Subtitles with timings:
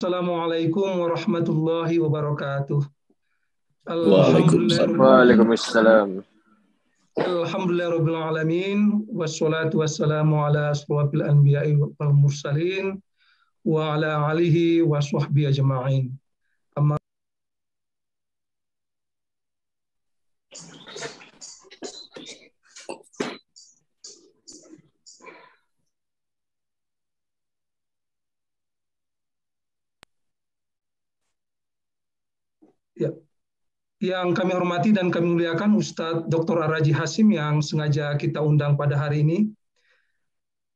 [0.00, 2.88] Assalamualaikum warahmatullahi wabarakatuh.
[3.84, 6.24] Waalaikumsalam.
[7.20, 12.96] Alhamdulillah rabbil alamin wassalatu wassalamu ala asrofil anbiya'i wal mursalin
[13.60, 16.16] wa ala alihi wa sahbihi ajma'in.
[16.80, 16.96] Amma
[33.00, 33.10] Ya.
[34.00, 36.64] Yang kami hormati dan kami muliakan Ustadz Dr.
[36.64, 39.52] Araji Hasim yang sengaja kita undang pada hari ini.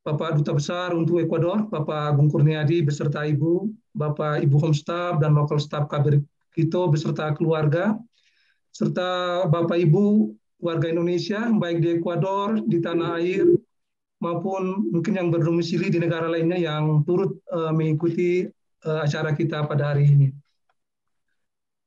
[0.04, 5.56] Bapak Duta Besar untuk Ekuador, Bapak Agung Kurniadi beserta Ibu, Bapak Ibu Homestaf dan Lokal
[5.56, 6.20] Staf KBRI
[6.52, 7.96] Kito beserta keluarga,
[8.68, 13.48] serta Bapak Ibu warga Indonesia, baik di Ekuador, di tanah air,
[14.20, 18.44] maupun mungkin yang berdomisili di negara lainnya yang turut uh, mengikuti
[18.84, 20.43] uh, acara kita pada hari ini.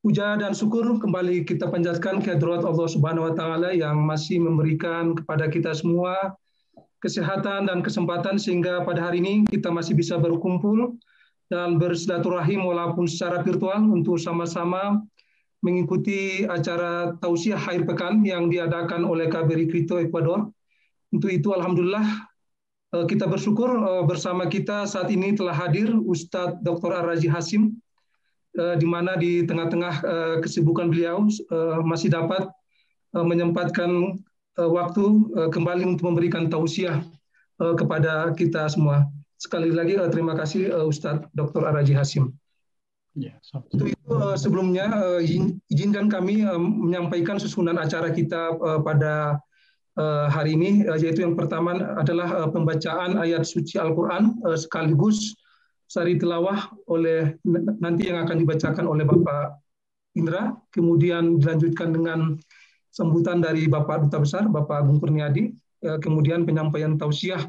[0.08, 5.52] Puja dan syukur kembali kita panjatkan kehadirat Allah Subhanahu wa taala yang masih memberikan kepada
[5.52, 6.32] kita semua
[7.04, 10.96] kesehatan dan kesempatan sehingga pada hari ini kita masih bisa berkumpul
[11.52, 15.04] dan bersilaturahim walaupun secara virtual untuk sama-sama
[15.60, 20.48] mengikuti acara tausiah akhir pekan yang diadakan oleh KBRI Krito Ecuador.
[21.12, 22.08] Untuk itu alhamdulillah
[22.96, 26.96] eh, kita bersyukur eh, bersama kita saat ini telah hadir Ustadz Dr.
[26.96, 27.76] Ar-Raji Hasim
[28.58, 32.50] di mana di tengah-tengah eh, kesibukan beliau eh, masih dapat
[33.16, 34.20] menyempatkan
[34.58, 35.04] waktu
[35.50, 37.02] kembali untuk memberikan tausiah
[37.56, 39.10] kepada kita semua.
[39.40, 41.66] Sekali lagi terima kasih Ustadz Dr.
[41.66, 42.36] Araji Hasim.
[43.16, 43.40] Ya,
[43.74, 43.96] itu
[44.38, 44.92] sebelumnya
[45.72, 49.40] izinkan kami menyampaikan susunan acara kita pada
[50.30, 55.34] hari ini yaitu yang pertama adalah pembacaan ayat suci Al-Qur'an sekaligus
[55.88, 57.40] sari tilawah oleh
[57.80, 59.64] nanti yang akan dibacakan oleh Bapak
[60.20, 62.36] Indra, kemudian dilanjutkan dengan
[62.92, 67.40] sambutan dari Bapak Duta Besar, Bapak Agung Kurniadi, ya, kemudian penyampaian tausiah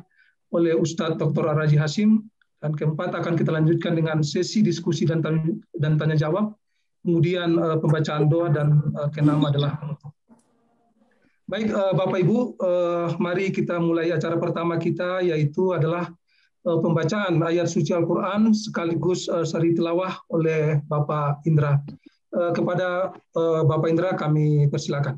[0.54, 1.50] oleh Ustadz Dr.
[1.50, 2.30] Araji Hasim,
[2.62, 6.54] dan keempat akan kita lanjutkan dengan sesi diskusi dan tanya, dan tanya jawab,
[7.02, 10.12] kemudian uh, pembacaan doa dan uh, kenam adalah penutup.
[11.48, 12.60] Baik, Bapak Ibu,
[13.24, 16.17] mari kita mulai acara pertama kita, yaitu adalah Eh,
[16.76, 21.80] pembacaan ayat suci Al-Quran sekaligus uh, sari tilawah oleh Bapak Indra.
[22.28, 23.16] Uh, kepada
[23.64, 25.16] Bapak Indra kami persilakan.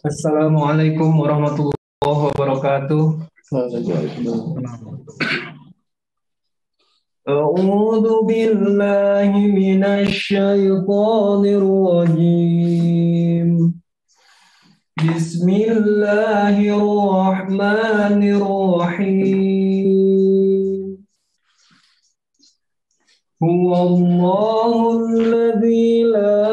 [0.00, 3.20] Assalamualaikum warahmatullahi wabarakatuh.
[7.30, 13.48] أعوذ بالله من الشيطان الرجيم.
[14.98, 19.90] بسم الله الرحمن الرحيم.
[23.42, 26.46] هو الله الذي لا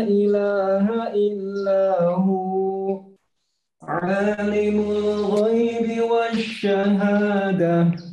[0.00, 3.00] إله إلا هو.
[3.82, 8.05] عالم الغيب والشهادة.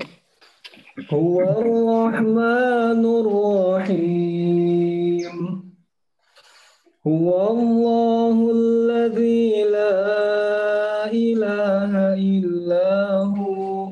[1.13, 4.49] هو الرحمن الرحيم.
[7.07, 13.89] هو الله الذي لا إله إلا هو.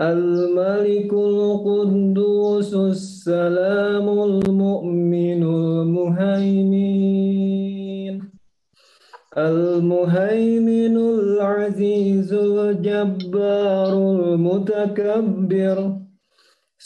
[0.00, 6.92] الملك القدوس السلام المؤمن المهيمن.
[9.38, 16.01] المهيمن العزيز الجبار المتكبر.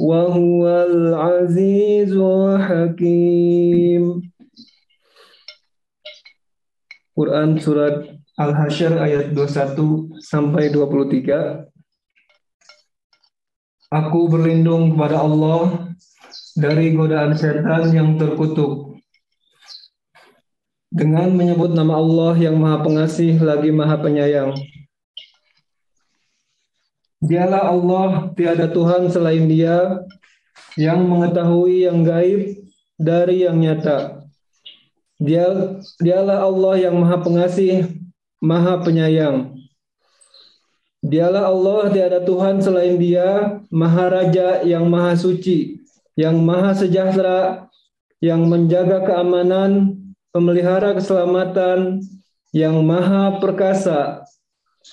[0.00, 4.04] وهو العزيز الحكيم
[7.14, 11.70] Quran surat Al-Hasyr ayat 21 sampai 23
[13.94, 15.94] Aku berlindung kepada Allah
[16.58, 18.98] dari godaan setan yang terkutuk
[20.90, 24.54] dengan menyebut nama Allah yang Maha Pengasih lagi Maha Penyayang.
[27.19, 30.07] Dialah Allah, tiada Tuhan selain Dia
[30.79, 32.63] yang mengetahui yang gaib
[32.95, 34.23] dari yang nyata.
[35.19, 37.91] Dia dialah Allah yang Maha Pengasih,
[38.39, 39.51] Maha Penyayang.
[41.03, 45.83] Dialah Allah, tiada Tuhan selain Dia, Maha Raja yang Maha Suci,
[46.15, 47.67] yang Maha Sejahtera,
[48.23, 49.95] yang menjaga keamanan,
[50.31, 51.99] pemelihara keselamatan,
[52.55, 54.23] yang Maha Perkasa,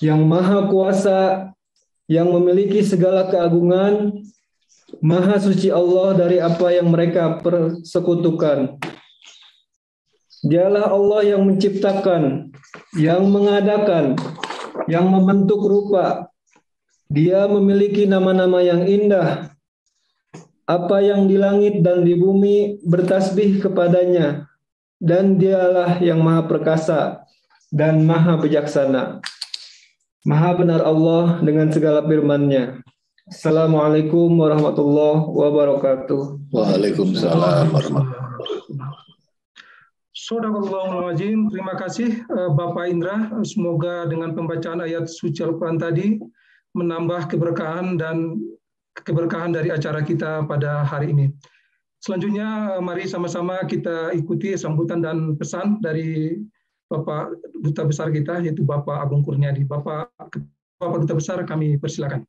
[0.03, 1.51] yang Maha Kuasa,
[2.07, 4.23] yang memiliki segala keagungan,
[5.03, 8.79] Maha Suci Allah dari apa yang mereka persekutukan.
[10.47, 12.55] Dialah Allah yang menciptakan,
[12.95, 14.15] yang mengadakan,
[14.87, 16.31] yang membentuk rupa.
[17.11, 19.51] Dia memiliki nama-nama yang indah.
[20.67, 24.47] Apa yang di langit dan di bumi bertasbih kepadanya.
[24.97, 27.27] Dan dialah yang maha perkasa
[27.71, 29.19] dan maha bijaksana.
[30.27, 32.83] Maha benar Allah dengan segala firman-Nya.
[33.31, 36.51] Assalamualaikum warahmatullahi wabarakatuh.
[36.51, 39.07] Waalaikumsalam warahmatullahi wabarakatuh.
[40.11, 41.15] Sadaqallahul
[41.47, 43.31] Terima kasih eh, Bapak Indra.
[43.47, 46.19] Semoga dengan pembacaan ayat suci Al-Quran tadi
[46.75, 48.35] menambah keberkahan dan
[48.99, 51.31] keberkahan dari acara kita pada hari ini.
[52.03, 56.35] Selanjutnya mari sama-sama kita ikuti sambutan dan pesan dari
[56.87, 59.67] Bapak Duta Besar kita yaitu Bapak Agung Kurniadi.
[59.67, 60.07] Bapak
[60.79, 62.23] Bapak Duta Besar kami persilakan.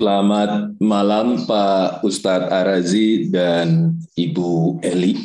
[0.00, 5.18] Selamat malam Pak Ustadz Arazi dan Ibu Eli.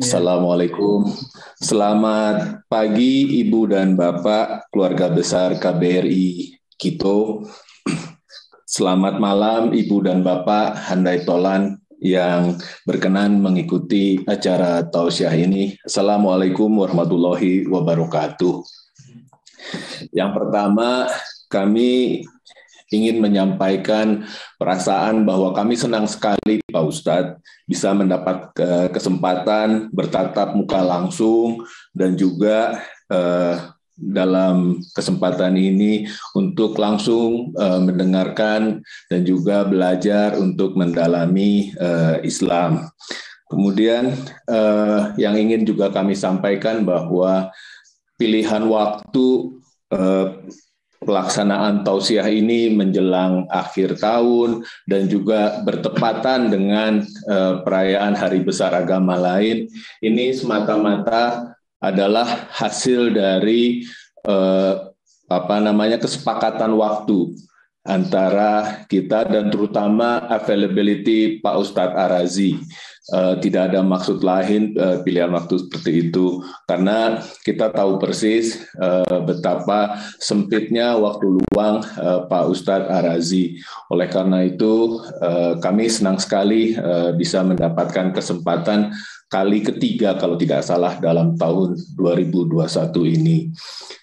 [0.00, 1.10] Assalamualaikum.
[1.58, 7.44] Selamat pagi Ibu dan Bapak keluarga besar KBRI Kito.
[8.78, 12.56] Selamat malam Ibu dan Bapak Handai Tolan yang
[12.88, 15.76] berkenan mengikuti acara tausiah ini.
[15.84, 18.64] Assalamualaikum warahmatullahi wabarakatuh.
[20.10, 21.06] Yang pertama,
[21.52, 22.24] kami
[22.90, 24.26] ingin menyampaikan
[24.58, 27.38] perasaan bahwa kami senang sekali Pak Ustadz
[27.68, 28.50] bisa mendapat
[28.90, 31.62] kesempatan bertatap muka langsung
[31.94, 33.56] dan juga eh,
[34.00, 38.80] dalam kesempatan ini untuk langsung uh, mendengarkan
[39.12, 42.88] dan juga belajar untuk mendalami uh, Islam.
[43.52, 44.16] Kemudian
[44.48, 47.52] uh, yang ingin juga kami sampaikan bahwa
[48.16, 49.26] pilihan waktu
[49.92, 50.26] uh,
[51.00, 59.16] pelaksanaan tausiah ini menjelang akhir tahun dan juga bertepatan dengan uh, perayaan hari besar agama
[59.16, 59.64] lain
[60.04, 63.88] ini semata-mata adalah hasil dari
[64.28, 64.92] uh,
[65.30, 67.32] apa namanya kesepakatan waktu
[67.80, 72.60] antara kita dan terutama availability Pak Ustadz Arazi
[73.16, 79.24] uh, tidak ada maksud lain uh, pilihan waktu seperti itu karena kita tahu persis uh,
[79.24, 83.56] betapa sempitnya waktu luang uh, Pak Ustadz Arazi.
[83.88, 88.92] Oleh karena itu uh, kami senang sekali uh, bisa mendapatkan kesempatan
[89.30, 92.58] kali ketiga kalau tidak salah dalam tahun 2021
[93.14, 93.48] ini.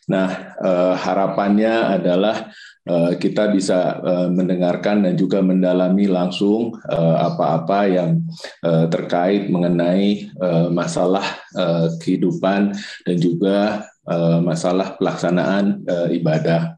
[0.07, 2.47] Nah, uh, harapannya adalah
[2.87, 8.11] Eh, kita bisa eh, mendengarkan dan juga mendalami langsung eh, apa-apa yang
[8.91, 10.31] terkait mengenai
[10.71, 11.23] masalah
[12.01, 13.87] kehidupan dan juga
[14.43, 16.75] masalah pelaksanaan ibadah.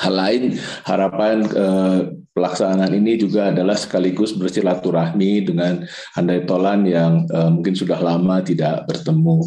[0.00, 0.42] Hal lain,
[0.86, 1.44] harapan
[2.34, 5.86] pelaksanaan ini juga adalah sekaligus bersilaturahmi dengan
[6.18, 9.38] handai tolan yang mungkin sudah lama tidak bertemu.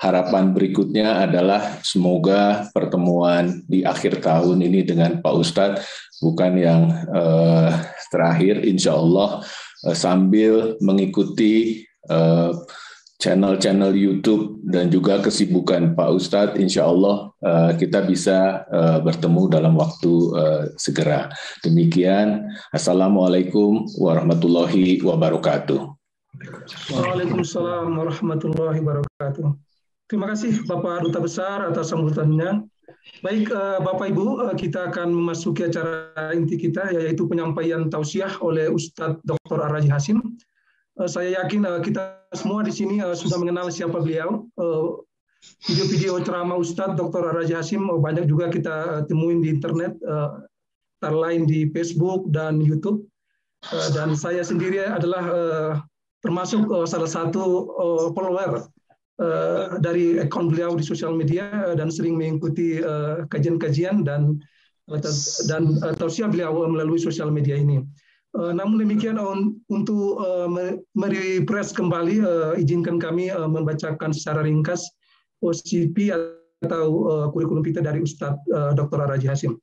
[0.00, 5.84] Harapan berikutnya adalah semoga pertemuan di akhir tahun ini dengan Pak Ustadz
[6.24, 7.68] bukan yang uh,
[8.12, 9.44] terakhir, insya Allah
[9.84, 12.52] uh, sambil mengikuti uh,
[13.20, 19.76] channel-channel YouTube dan juga kesibukan Pak Ustadz, insya Allah uh, kita bisa uh, bertemu dalam
[19.76, 21.28] waktu uh, segera.
[21.60, 25.80] Demikian, Assalamualaikum warahmatullahi wabarakatuh.
[26.96, 29.46] Waalaikumsalam warahmatullahi wabarakatuh.
[30.08, 32.64] Terima kasih Bapak Duta Besar atas sambutannya.
[33.20, 33.52] Baik
[33.84, 39.62] Bapak Ibu, kita akan memasuki acara inti kita yaitu penyampaian tausiah oleh Ustadz Dr.
[39.62, 40.18] Araji Hasim.
[41.00, 44.44] Eh, saya yakin kita semua di sini sudah mengenal siapa beliau.
[45.64, 47.32] Video-video ceramah Ustadz Dr.
[47.32, 49.96] Araji Hasim banyak juga kita temuin di internet,
[51.00, 53.08] lain di Facebook dan YouTube.
[53.96, 55.24] Dan saya sendiri adalah
[56.20, 57.72] termasuk salah satu
[58.12, 58.68] follower
[59.20, 64.40] Eh, dari akun beliau di sosial media eh, dan sering mengikuti uh, kajian-kajian dan
[65.44, 67.84] dan uh, tausiah beliau melalui sosial media ini.
[68.30, 69.18] Uh, namun demikian
[69.66, 70.46] untuk uh,
[70.94, 74.86] merefresh kembali uh, izinkan kami membacakan secara ringkas
[75.42, 76.14] OCP
[76.62, 76.86] atau
[77.32, 78.44] kurikulum kita dari Ustadz
[78.76, 79.08] Dr.
[79.08, 79.56] Raji Hasim.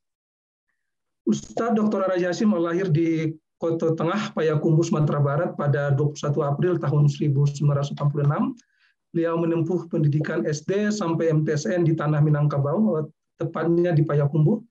[1.30, 2.10] Ustadz Dr.
[2.10, 7.62] Raja Hasim lahir di Kota Tengah, Payakumbuh, Sumatera Barat pada 21 April tahun 1986.
[9.14, 13.06] Beliau menempuh pendidikan SD sampai MTSN di Tanah Minangkabau,
[13.38, 14.62] tepatnya di Payakumbuh,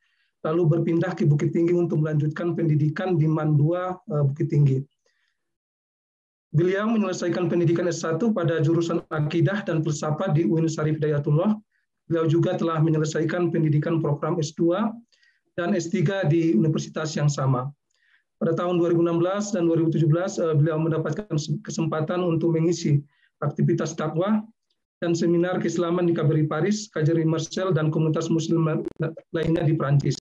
[0.45, 4.83] lalu berpindah ke Bukit Tinggi untuk melanjutkan pendidikan di Mandua, eh, Bukit Tinggi.
[6.57, 11.53] Beliau menyelesaikan pendidikan S1 pada jurusan Akidah dan Filsafat di UIN Syarif Dayatullah.
[12.09, 14.89] Beliau juga telah menyelesaikan pendidikan program S2
[15.59, 17.69] dan S3 di universitas yang sama.
[18.37, 21.29] Pada tahun 2016 dan 2017, eh, beliau mendapatkan
[21.65, 23.01] kesempatan untuk mengisi
[23.41, 24.41] aktivitas dakwah
[25.05, 28.85] dan seminar keislaman di KBRI Paris, KJRI Marcel, dan komunitas muslim
[29.37, 30.17] lainnya di Prancis.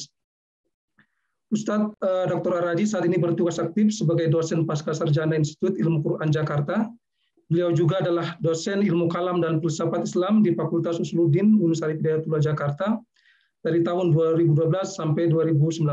[1.54, 2.60] Ustadz eh, Dr.
[2.60, 6.90] Aradi saat ini bertugas aktif sebagai dosen pasca sarjana Institut Ilmu Quran Jakarta.
[7.48, 12.98] Beliau juga adalah dosen ilmu kalam dan filsafat Islam di Fakultas Usuluddin Universitas Hidayatullah Jakarta
[13.62, 14.58] dari tahun 2012
[14.90, 15.86] sampai 2019.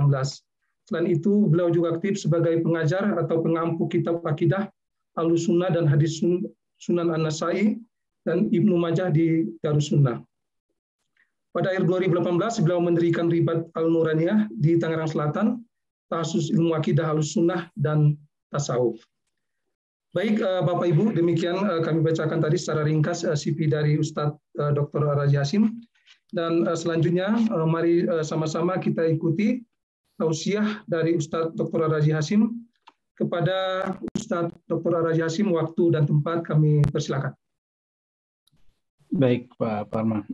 [0.88, 4.72] Selain itu, beliau juga aktif sebagai pengajar atau pengampu kitab akidah
[5.20, 6.24] Al-Sunnah dan Hadis
[6.80, 7.76] Sunan An-Nasai
[8.22, 10.22] dan Ibnu Majah di Darussunnah.
[11.52, 15.46] Pada akhir 2018, beliau mendirikan Ribat Al-Nuraniyah di Tangerang Selatan,
[16.08, 18.16] Tasus Ilmu Akidah Al-Sunnah dan
[18.48, 19.04] Tasawuf.
[20.12, 24.36] Baik, eh, Bapak Ibu, demikian eh, kami bacakan tadi secara ringkas eh, CV dari Ustadz
[24.56, 25.08] Dr.
[25.08, 25.80] Raja Hasim.
[26.32, 27.28] Dan selanjutnya,
[27.68, 29.60] mari sama-sama kita ikuti
[30.16, 31.92] tausiah dari Ustadz Dr.
[31.92, 32.64] Raja Hasim
[33.12, 35.12] kepada Ustadz Dr.
[35.12, 37.36] Raja Hasim, waktu dan tempat kami persilakan.
[39.12, 40.24] Baik, Pak Parman.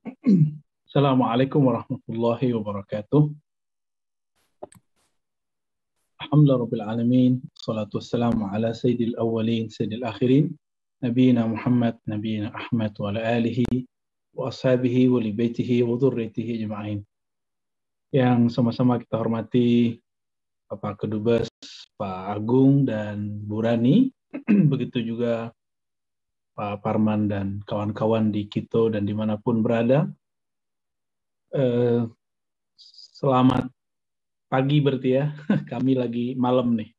[0.87, 3.27] Assalamualaikum warahmatullahi wabarakatuh.
[6.23, 7.33] Alhamdulillah Rabbil Alamin.
[7.59, 10.55] Salatu wassalamu ala sayyidil awwalin, sayyidil akhirin.
[11.03, 13.67] Nabiina Muhammad, Nabiina Ahmad, wa ala alihi,
[14.39, 17.03] wa ashabihi, wa li baitihi, wa dhurriyatihi ajma'in.
[18.15, 19.99] Yang sama-sama kita hormati
[20.71, 21.51] Bapak Kedubes,
[21.99, 24.15] Pak Agung, dan Bu Rani.
[24.71, 25.51] Begitu juga
[26.59, 30.11] Pak Parman dan kawan-kawan di Kito dan di mana pun berada
[31.49, 32.05] Eh,
[33.17, 33.73] selamat
[34.53, 35.33] pagi berarti ya.
[35.73, 36.93] Kami lagi malam nih.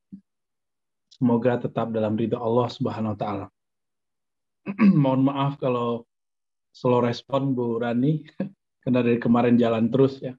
[1.06, 3.46] Semoga tetap dalam ridho Allah Subhanahu wa taala.
[5.02, 6.02] Mohon maaf kalau
[6.74, 8.26] slow respon Bu Rani
[8.82, 10.34] karena dari kemarin jalan terus ya.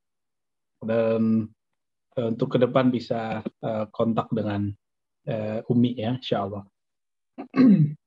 [0.83, 1.47] Dan
[2.19, 4.75] uh, untuk ke depan bisa uh, kontak dengan
[5.69, 6.65] Umi ya, insya Allah.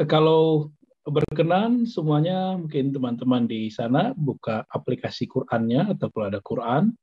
[0.00, 6.94] kalau berkenan semuanya mungkin teman-teman di sana buka aplikasi Qur'annya atau kalau ada Qur'an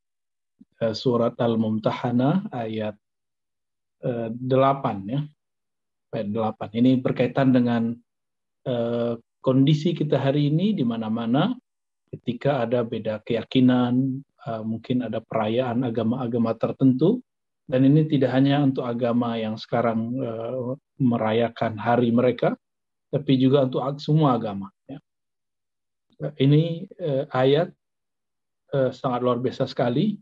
[0.80, 2.96] eh, surat Al-Mumtahanah ayat
[4.00, 5.22] 8 eh, ya.
[6.16, 6.80] Ayat 8.
[6.80, 7.92] Ini berkaitan dengan
[8.64, 11.52] eh, kondisi kita hari ini di mana-mana
[12.10, 14.26] ketika ada beda keyakinan,
[14.66, 17.22] mungkin ada perayaan agama-agama tertentu
[17.70, 20.18] dan ini tidak hanya untuk agama yang sekarang
[20.98, 22.58] merayakan hari mereka,
[23.10, 24.70] tapi juga untuk semua agama.
[24.86, 25.02] Ya.
[26.38, 27.74] Ini eh, ayat
[28.74, 30.18] eh, sangat luar biasa sekali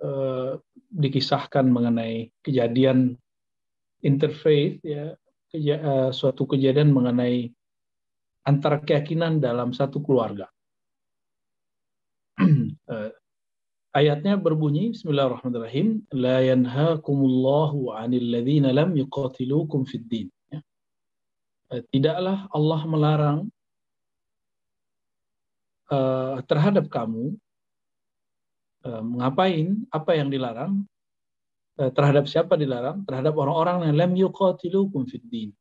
[0.00, 0.52] eh,
[0.88, 3.12] dikisahkan mengenai kejadian
[4.00, 5.12] interfaith, ya,
[6.14, 7.50] suatu kejadian mengenai
[8.46, 10.48] antara keyakinan dalam satu keluarga.
[13.98, 20.30] ayatnya berbunyi Bismillahirrahmanirrahim la yanhaakumullahu 'anil ladzina lam yuqatilukum fid din
[21.92, 23.38] tidaklah Allah melarang
[25.92, 27.36] uh, terhadap kamu
[28.88, 30.84] uh, apa yang dilarang
[31.78, 35.54] terhadap siapa dilarang terhadap orang-orang yang lam yuqatilukum fid din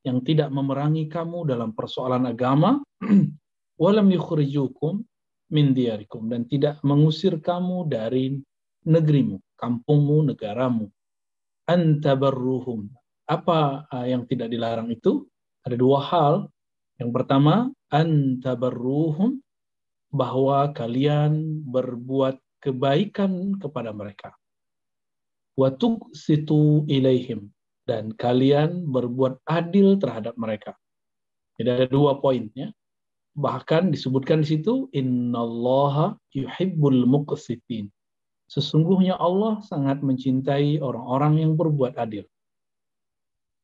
[0.00, 2.80] yang tidak memerangi kamu dalam persoalan agama
[3.82, 5.04] walam yukhrijukum
[5.52, 8.36] min diyarikum dan tidak mengusir kamu dari
[8.84, 10.88] negerimu, kampungmu, negaramu.
[11.68, 12.88] Antabarruhum.
[13.28, 15.28] Apa yang tidak dilarang itu?
[15.68, 16.34] Ada dua hal.
[16.98, 19.38] Yang pertama, antabarruhum
[20.10, 24.34] bahwa kalian berbuat kebaikan kepada mereka.
[25.54, 27.50] Watuk situ ilaihim
[27.86, 30.74] dan kalian berbuat adil terhadap mereka.
[31.58, 32.70] Jadi ada dua poinnya.
[33.38, 37.86] Bahkan disebutkan di situ innallaha yuhibbul muqsitin.
[38.50, 42.26] Sesungguhnya Allah sangat mencintai orang-orang yang berbuat adil.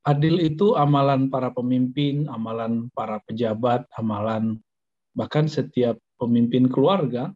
[0.05, 4.61] Adil itu amalan para pemimpin, amalan para pejabat, amalan
[5.17, 7.33] bahkan setiap pemimpin keluarga.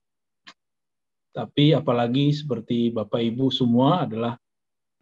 [1.32, 4.36] Tapi apalagi seperti Bapak Ibu semua adalah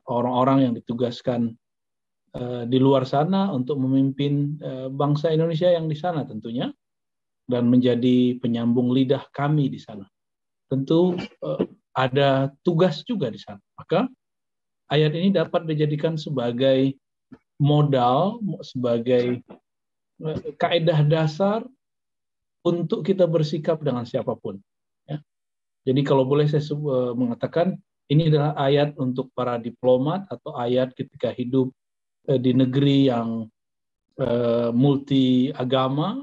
[0.06, 1.58] orang-orang yang ditugaskan
[2.38, 6.70] uh, di luar sana untuk memimpin uh, bangsa Indonesia yang di sana tentunya
[7.50, 10.06] dan menjadi penyambung lidah kami di sana.
[10.70, 11.62] Tentu uh,
[11.96, 13.62] ada tugas juga di sana.
[13.74, 14.06] Maka
[14.92, 16.94] ayat ini dapat dijadikan sebagai
[17.56, 19.40] modal, sebagai
[20.22, 21.60] eh, kaedah dasar
[22.66, 24.60] untuk kita bersikap dengan siapa pun.
[25.08, 25.20] Ya.
[25.88, 31.32] Jadi kalau boleh saya eh, mengatakan ini adalah ayat untuk para diplomat atau ayat ketika
[31.32, 31.72] hidup
[32.28, 33.50] eh, di negeri yang
[34.72, 36.16] multi agama,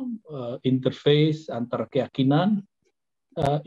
[0.65, 2.57] interface antar keyakinan.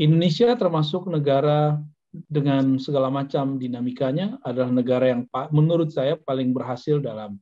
[0.02, 1.79] Indonesia termasuk negara
[2.26, 7.38] dengan segala macam dinamikanya adalah negara yang menurut saya paling berhasil dalam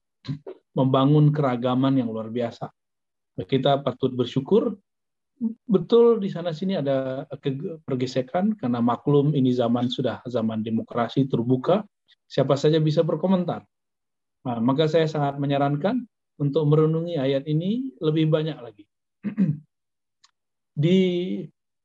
[0.75, 2.69] membangun keragaman yang luar biasa.
[3.39, 4.75] Kita patut bersyukur.
[5.67, 7.27] Betul di sana sini ada
[7.83, 11.83] pergesekan karena maklum ini zaman sudah zaman demokrasi terbuka,
[12.31, 13.67] siapa saja bisa berkomentar.
[14.47, 16.07] Nah, maka saya sangat menyarankan
[16.39, 18.85] untuk merenungi ayat ini lebih banyak lagi.
[20.75, 20.99] di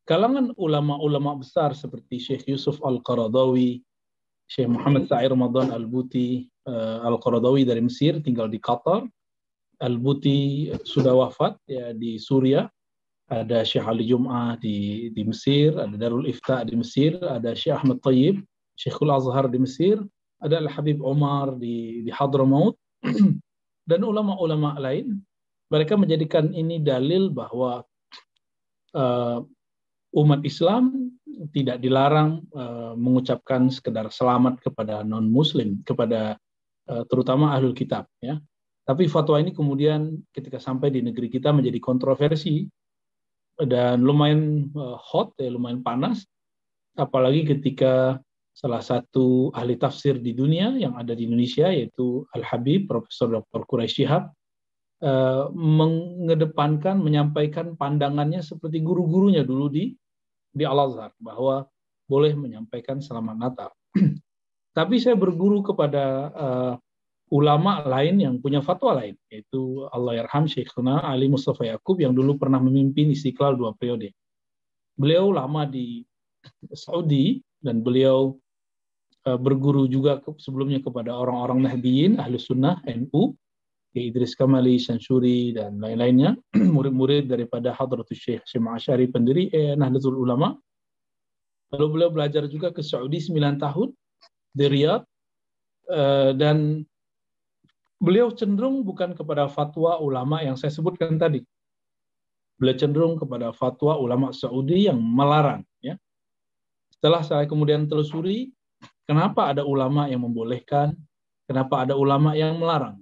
[0.09, 3.85] kalangan ulama-ulama besar seperti Syekh Yusuf Al-Qaradawi,
[4.49, 6.49] Syekh Muhammad Sa'ir Ramadan Al-Buti,
[7.03, 9.05] Al-Qaradawi dari Mesir, tinggal di Qatar.
[9.79, 12.67] Al-Buti sudah wafat ya di Suria.
[13.29, 18.01] Ada Syekh Ali Jum'ah di, di Mesir, ada Darul Ifta di Mesir, ada Syekh Ahmad
[18.01, 18.41] Tayyib,
[18.73, 20.01] Syekhul Azhar di Mesir,
[20.41, 22.73] ada Al-Habib Omar di, di Hadramaut,
[23.89, 25.21] dan ulama-ulama lain.
[25.69, 27.85] Mereka menjadikan ini dalil bahwa
[28.97, 29.45] uh,
[30.17, 31.13] umat Islam
[31.53, 36.48] tidak dilarang uh, mengucapkan sekedar selamat kepada non Muslim, kepada Eh,
[37.09, 38.41] terutama ahlul kitab ya.
[38.89, 42.65] Tapi fatwa ini kemudian ketika sampai di negeri kita menjadi kontroversi
[43.61, 46.25] dan lumayan eh, hot ya, lumayan panas
[46.97, 48.17] apalagi ketika
[48.49, 53.61] salah satu ahli tafsir di dunia yang ada di Indonesia yaitu Al Habib Profesor Dr.
[53.69, 54.33] Quraisy Shihab
[55.05, 59.93] eh, mengedepankan menyampaikan pandangannya seperti guru-gurunya dulu di
[60.49, 61.69] di Al Azhar bahwa
[62.09, 63.69] boleh menyampaikan selamat Natal.
[64.79, 66.73] Tapi saya berguru kepada uh,
[67.35, 72.39] ulama lain yang punya fatwa lain, yaitu Allah Yarham Syekhuna Ali Mustafa Yakub yang dulu
[72.39, 74.15] pernah memimpin Istiqlal dua periode.
[74.95, 76.07] Beliau lama di
[76.71, 78.39] Saudi dan beliau
[79.27, 83.35] uh, berguru juga ke, sebelumnya kepada orang-orang Nahdiyin, Ahlu Sunnah, NU,
[83.91, 86.39] Ki Idris Kamali, Syansuri, dan lain-lainnya,
[86.75, 90.55] murid-murid daripada Hadratus Syekh Syekh Ma'asyari, pendiri eh, Nahdlatul Ulama.
[91.75, 93.98] Lalu beliau belajar juga ke Saudi 9 tahun,
[94.53, 95.05] di Riyadh
[95.89, 96.83] uh, dan
[97.99, 101.43] beliau cenderung bukan kepada fatwa ulama yang saya sebutkan tadi.
[102.59, 105.63] Beliau cenderung kepada fatwa ulama Saudi yang melarang.
[105.79, 105.95] Ya.
[106.91, 108.51] Setelah saya kemudian telusuri,
[109.07, 110.91] kenapa ada ulama yang membolehkan,
[111.47, 112.99] kenapa ada ulama yang melarang.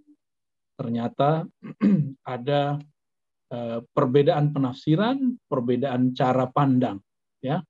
[0.77, 1.49] Ternyata
[2.37, 2.77] ada
[3.49, 7.01] uh, perbedaan penafsiran, perbedaan cara pandang.
[7.41, 7.61] Ya,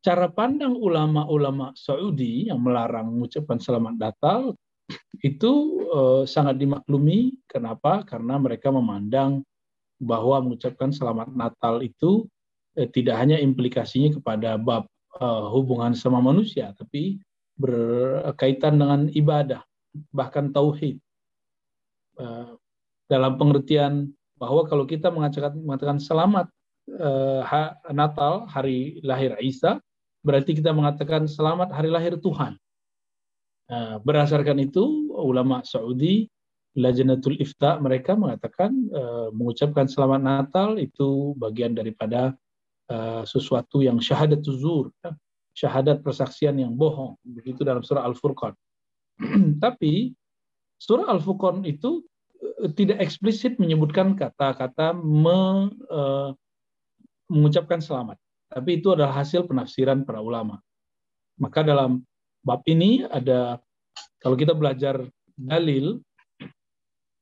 [0.00, 4.56] cara pandang ulama-ulama Saudi yang melarang mengucapkan selamat Natal
[5.20, 7.36] itu uh, sangat dimaklumi.
[7.44, 8.02] Kenapa?
[8.08, 9.44] Karena mereka memandang
[10.00, 12.24] bahwa mengucapkan selamat Natal itu
[12.72, 14.88] eh, tidak hanya implikasinya kepada bab
[15.20, 17.20] uh, hubungan sama manusia, tapi
[17.60, 19.60] berkaitan dengan ibadah,
[20.16, 20.96] bahkan tauhid.
[22.16, 22.56] Uh,
[23.12, 24.08] dalam pengertian
[24.40, 26.48] bahwa kalau kita mengatakan, mengatakan selamat
[26.96, 27.44] uh,
[27.92, 29.76] Natal, hari lahir Isa,
[30.20, 32.56] berarti kita mengatakan selamat hari lahir Tuhan.
[33.70, 36.26] Nah, berdasarkan itu, ulama Saudi,
[36.74, 42.34] Lajnatul Ifta, mereka mengatakan uh, mengucapkan selamat Natal itu bagian daripada
[42.90, 45.14] uh, sesuatu yang syahadat tuzur, ya?
[45.54, 47.18] syahadat persaksian yang bohong.
[47.26, 48.54] Begitu dalam surah Al-Furqan.
[49.64, 50.14] Tapi
[50.78, 52.06] surah Al-Furqan itu
[52.38, 55.70] uh, tidak eksplisit menyebutkan kata-kata me,
[57.30, 58.18] mengucapkan selamat.
[58.50, 60.58] Tapi itu adalah hasil penafsiran para ulama.
[61.38, 62.02] Maka dalam
[62.42, 63.62] bab ini ada
[64.18, 65.06] kalau kita belajar
[65.38, 66.02] dalil,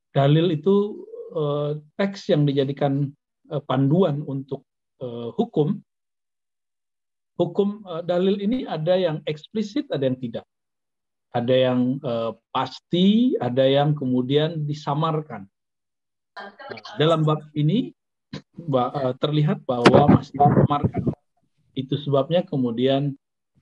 [0.09, 1.05] dalil itu
[1.37, 3.13] eh, teks yang dijadikan
[3.53, 4.65] eh, panduan untuk
[4.99, 5.77] eh, hukum.
[7.37, 10.45] Hukum eh, dalil ini ada yang eksplisit, ada yang tidak.
[11.29, 15.45] Ada yang eh, pasti, ada yang kemudian disamarkan.
[16.97, 17.93] Dalam bab ini
[18.33, 21.08] eh, terlihat bahwa masih disamarkan
[21.73, 23.13] itu sebabnya kemudian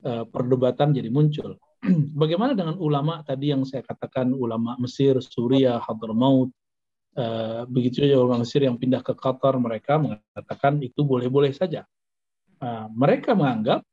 [0.04, 1.58] uh, perdebatan jadi muncul.
[2.22, 6.50] Bagaimana dengan ulama tadi yang saya katakan ulama Mesir, Suria, Hadramaut,
[7.18, 11.86] uh, begitu saja ulama Mesir yang pindah ke Qatar mereka mengatakan itu boleh-boleh saja.
[12.58, 13.86] Uh, mereka menganggap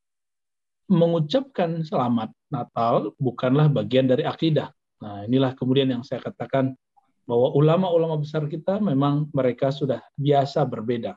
[0.89, 4.69] mengucapkan selamat Natal bukanlah bagian dari akidah.
[5.01, 6.77] Nah, inilah kemudian yang saya katakan
[7.25, 11.17] bahwa ulama-ulama besar kita memang mereka sudah biasa berbeda.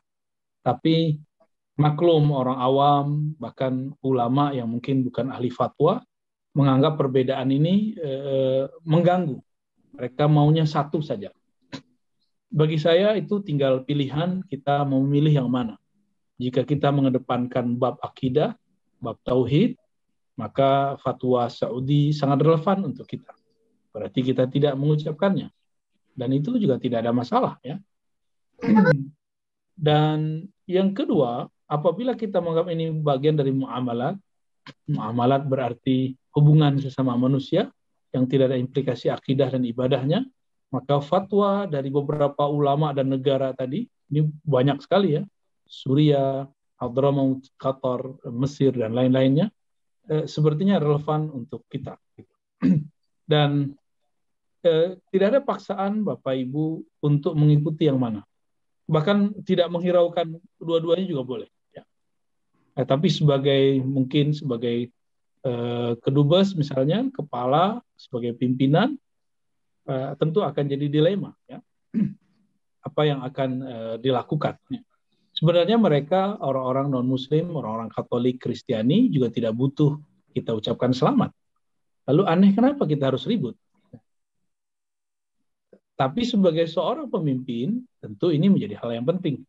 [0.64, 1.20] Tapi
[1.78, 3.06] maklum orang awam
[3.38, 6.02] bahkan ulama yang mungkin bukan ahli fatwa
[6.58, 9.38] menganggap perbedaan ini eh, mengganggu.
[9.94, 11.30] Mereka maunya satu saja.
[12.50, 15.78] Bagi saya itu tinggal pilihan kita mau memilih yang mana.
[16.38, 18.58] Jika kita mengedepankan bab akidah,
[18.98, 19.78] bab tauhid,
[20.38, 23.34] maka fatwa Saudi sangat relevan untuk kita.
[23.90, 25.50] Berarti kita tidak mengucapkannya.
[26.14, 27.78] Dan itu juga tidak ada masalah ya.
[29.78, 34.16] Dan yang kedua, apabila kita menganggap ini bagian dari muamalat,
[34.88, 37.68] muamalat berarti hubungan sesama manusia
[38.16, 40.24] yang tidak ada implikasi akidah dan ibadahnya,
[40.72, 45.22] maka fatwa dari beberapa ulama dan negara tadi ini banyak sekali ya
[45.68, 46.48] Suriah,
[46.80, 48.00] Hadramaut, Qatar,
[48.32, 49.52] Mesir, dan lain-lainnya,
[50.08, 52.00] eh, sepertinya relevan untuk kita.
[53.28, 53.76] Dan
[54.64, 58.24] eh, tidak ada paksaan Bapak Ibu untuk mengikuti yang mana.
[58.88, 61.48] Bahkan tidak menghiraukan dua-duanya juga boleh.
[62.78, 64.88] Eh, tapi sebagai mungkin sebagai
[65.42, 68.94] eh, kedubes misalnya, kepala, sebagai pimpinan,
[69.90, 71.34] eh, tentu akan jadi dilema.
[71.50, 71.58] Ya.
[72.88, 74.54] Apa yang akan eh, dilakukan.
[74.70, 74.82] Ya
[75.38, 79.94] Sebenarnya mereka orang-orang non-muslim, orang-orang Katolik, Kristiani juga tidak butuh
[80.34, 81.30] kita ucapkan selamat.
[82.10, 83.54] Lalu aneh kenapa kita harus ribut?
[85.94, 89.46] Tapi sebagai seorang pemimpin, tentu ini menjadi hal yang penting.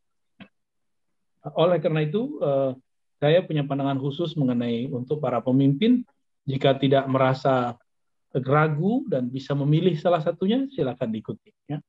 [1.57, 2.71] Oleh karena itu, eh,
[3.19, 6.07] saya punya pandangan khusus mengenai untuk para pemimpin,
[6.47, 7.75] jika tidak merasa
[8.31, 11.51] ragu dan bisa memilih salah satunya, silakan diikuti.
[11.67, 11.83] Ya.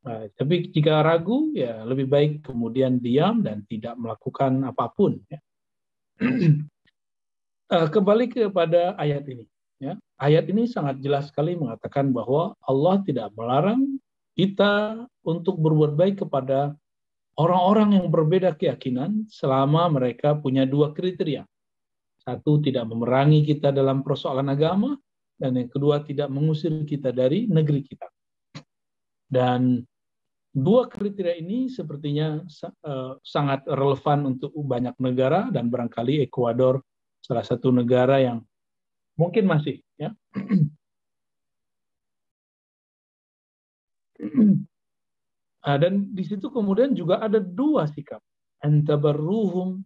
[0.00, 5.18] Nah, tapi jika ragu, ya lebih baik kemudian diam dan tidak melakukan apa pun.
[5.28, 5.40] Ya.
[7.70, 9.46] Eh, kembali kepada ayat ini.
[9.78, 9.94] Ya.
[10.18, 13.94] Ayat ini sangat jelas sekali mengatakan bahwa Allah tidak melarang
[14.34, 16.74] kita untuk berbuat baik kepada
[17.40, 21.48] orang-orang yang berbeda keyakinan selama mereka punya dua kriteria.
[22.20, 24.92] Satu, tidak memerangi kita dalam persoalan agama,
[25.40, 28.04] dan yang kedua, tidak mengusir kita dari negeri kita.
[29.24, 29.80] Dan
[30.52, 32.44] dua kriteria ini sepertinya
[32.84, 36.84] uh, sangat relevan untuk banyak negara dan barangkali Ekuador
[37.24, 38.44] salah satu negara yang
[39.16, 40.12] mungkin masih ya.
[45.66, 48.20] uh, dan di situ kemudian juga ada dua sikap.
[48.60, 49.80] Antabarruhum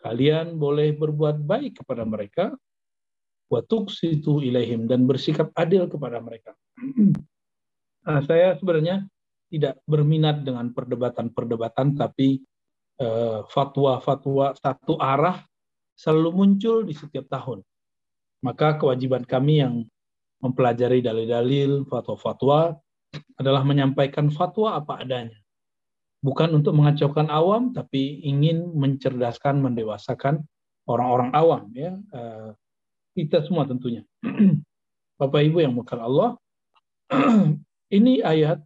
[0.00, 2.54] kalian boleh berbuat baik kepada mereka
[3.52, 6.56] wa tuqsitu ilaihim dan bersikap adil kepada mereka.
[8.08, 9.04] Nah, saya sebenarnya
[9.52, 12.42] tidak berminat dengan perdebatan-perdebatan, tapi
[12.98, 15.44] eh, fatwa-fatwa uh, satu arah
[15.94, 17.62] selalu muncul di setiap tahun.
[18.42, 19.86] Maka kewajiban kami yang
[20.42, 22.76] mempelajari dalil-dalil, fatwa-fatwa
[23.38, 25.38] adalah menyampaikan fatwa apa adanya.
[26.24, 30.40] Bukan untuk mengacaukan awam, tapi ingin mencerdaskan, mendewasakan
[30.88, 31.62] orang-orang awam.
[31.76, 32.56] ya uh,
[33.12, 34.02] Kita semua tentunya.
[35.20, 36.30] Bapak Ibu yang bukan Allah,
[37.96, 38.58] ini ayat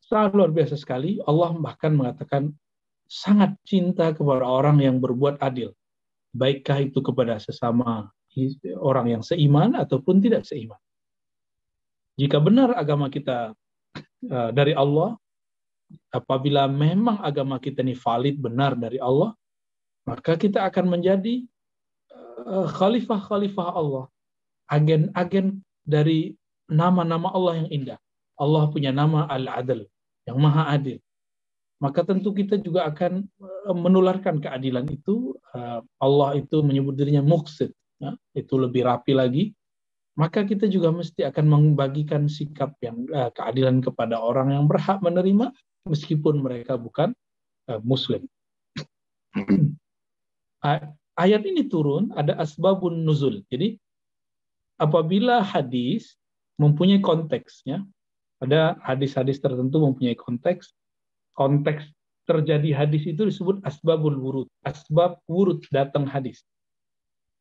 [0.00, 1.20] sangat luar biasa sekali.
[1.22, 2.50] Allah bahkan mengatakan
[3.06, 5.74] sangat cinta kepada orang yang berbuat adil.
[6.34, 8.10] Baikkah itu kepada sesama
[8.80, 10.76] orang yang seiman ataupun tidak seiman.
[12.16, 13.52] Jika benar agama kita
[14.32, 15.20] uh, dari Allah,
[16.08, 19.36] apabila memang agama kita ini valid benar dari Allah,
[20.08, 21.44] maka kita akan menjadi
[22.48, 24.08] uh, khalifah-khalifah Allah,
[24.72, 26.34] agen-agen dari
[26.66, 27.98] nama-nama Allah yang indah.
[28.36, 29.84] Allah punya nama Al-Adl,
[30.28, 31.00] yang maha adil.
[31.76, 35.36] Maka tentu kita juga akan eh, menularkan keadilan itu.
[36.00, 39.56] Allah itu menyebut dirinya muksid, ya, itu lebih rapi lagi.
[40.16, 45.52] Maka kita juga mesti akan membagikan sikap yang uh, keadilan kepada orang yang berhak menerima,
[45.84, 47.12] meskipun mereka bukan
[47.68, 48.24] uh, Muslim.
[51.16, 53.44] Ayat ini turun ada asbabun nuzul.
[53.52, 53.76] Jadi
[54.80, 56.16] apabila hadis
[56.56, 57.84] mempunyai konteksnya,
[58.40, 60.72] ada hadis-hadis tertentu mempunyai konteks.
[61.36, 61.88] Konteks
[62.24, 64.48] terjadi hadis itu disebut asbabul wurud.
[64.64, 66.44] Asbab wurud datang hadis.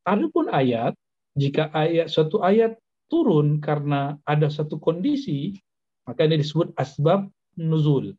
[0.06, 0.94] Adapun ayat,
[1.36, 2.80] jika ayat suatu ayat
[3.12, 5.54] turun karena ada satu kondisi,
[6.08, 7.28] maka ini disebut asbab
[7.60, 8.16] nuzul.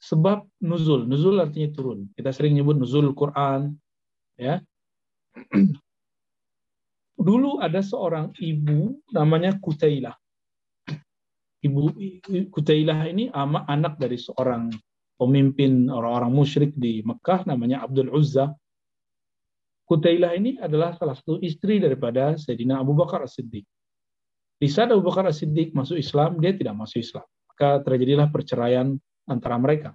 [0.00, 2.08] Sebab nuzul, nuzul artinya turun.
[2.16, 3.76] Kita sering nyebut nuzul Quran,
[4.34, 4.58] ya.
[7.20, 10.16] Dulu ada seorang ibu namanya Kutailah.
[11.60, 11.80] Ibu
[12.48, 14.72] Kutailah ini ama anak dari seorang
[15.20, 18.56] pemimpin orang-orang musyrik di Mekah namanya Abdul Uzza.
[19.90, 23.66] Kutailah ini adalah salah satu istri daripada Sayyidina Abu Bakar As-Siddiq.
[24.62, 27.26] Di saat Abu Bakar As-Siddiq masuk Islam, dia tidak masuk Islam.
[27.50, 28.94] Maka terjadilah perceraian
[29.26, 29.90] antara mereka.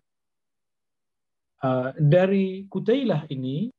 [1.63, 3.71] Uh, dari Kutailah ini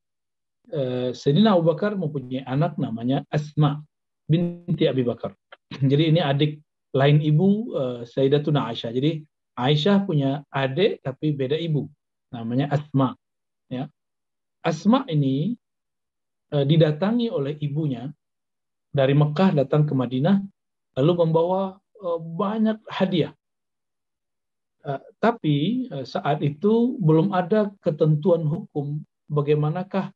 [0.72, 3.84] uh, Sayyidina Abu Bakar mempunyai anak namanya Asma
[4.24, 5.36] binti Abi Bakar.
[5.92, 6.64] Jadi ini adik
[6.96, 8.88] lain ibu uh, Sayyidatuna Aisyah.
[8.96, 9.20] Jadi
[9.52, 11.92] Aisyah punya adik tapi beda ibu,
[12.32, 13.12] namanya Asma.
[13.68, 13.92] Ya.
[14.64, 15.60] Asma ini
[16.46, 18.06] didatangi oleh ibunya
[18.94, 20.40] dari Mekah datang ke Madinah,
[20.96, 23.34] lalu membawa uh, banyak hadiah.
[24.86, 30.14] Uh, tapi saat itu belum ada ketentuan hukum bagaimanakah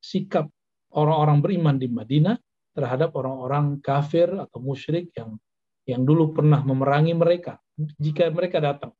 [0.00, 0.48] sikap
[0.96, 2.40] orang-orang beriman di Madinah
[2.72, 5.36] terhadap orang-orang kafir atau musyrik yang
[5.86, 7.60] yang dulu pernah memerangi mereka
[8.00, 8.92] jika mereka datang.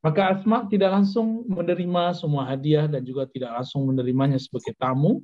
[0.00, 5.20] Maka Asma tidak langsung menerima semua hadiah dan juga tidak langsung menerimanya sebagai tamu,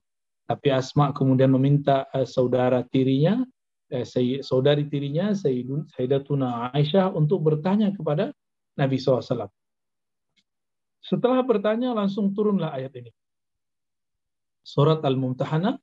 [0.47, 3.43] tapi Asma kemudian meminta uh, saudara tirinya,
[3.91, 4.07] uh,
[4.43, 8.31] saudari tirinya, Sayyidatuna Aisyah untuk bertanya kepada
[8.79, 9.51] Nabi SAW.
[11.03, 13.11] Setelah bertanya langsung turunlah ayat ini.
[14.67, 15.79] Surat Al-Mumtahanah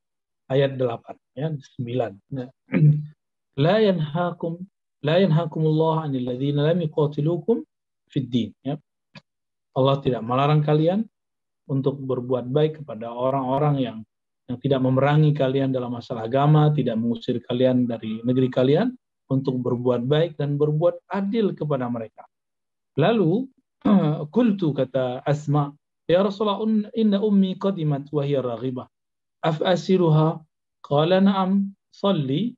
[0.51, 2.49] ayat 8 ya 9 nah,
[3.63, 4.59] la yanhaakum
[5.03, 7.63] la yanhaakumullah 'anil ladzina lam yuqatilukum
[8.11, 8.75] fid din ya
[9.73, 11.07] Allah tidak melarang kalian
[11.65, 13.97] untuk berbuat baik kepada orang-orang yang
[14.53, 18.93] yang tidak memerangi kalian dalam masalah agama, tidak mengusir kalian dari negeri kalian
[19.33, 22.21] untuk berbuat baik dan berbuat adil kepada mereka.
[23.01, 23.49] Lalu
[24.35, 25.73] kultu kata Asma,
[26.05, 26.61] ya Rasulullah
[26.93, 28.85] inna ummi qadimat wa hiya raghibah.
[29.41, 30.37] Afasiruha
[30.85, 32.53] qala na'am salli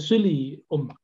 [0.00, 0.96] suli umma.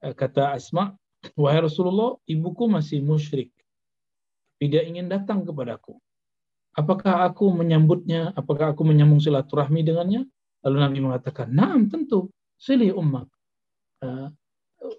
[0.00, 0.96] Kata Asma
[1.36, 3.52] wahai Rasulullah ibuku masih musyrik.
[4.56, 6.00] Tidak ingin datang kepadaku
[6.76, 8.34] apakah aku menyambutnya?
[8.36, 10.26] Apakah aku menyambung silaturahmi dengannya?
[10.66, 12.28] Lalu Nabi mengatakan na'am tentu.
[12.60, 13.24] Sili umma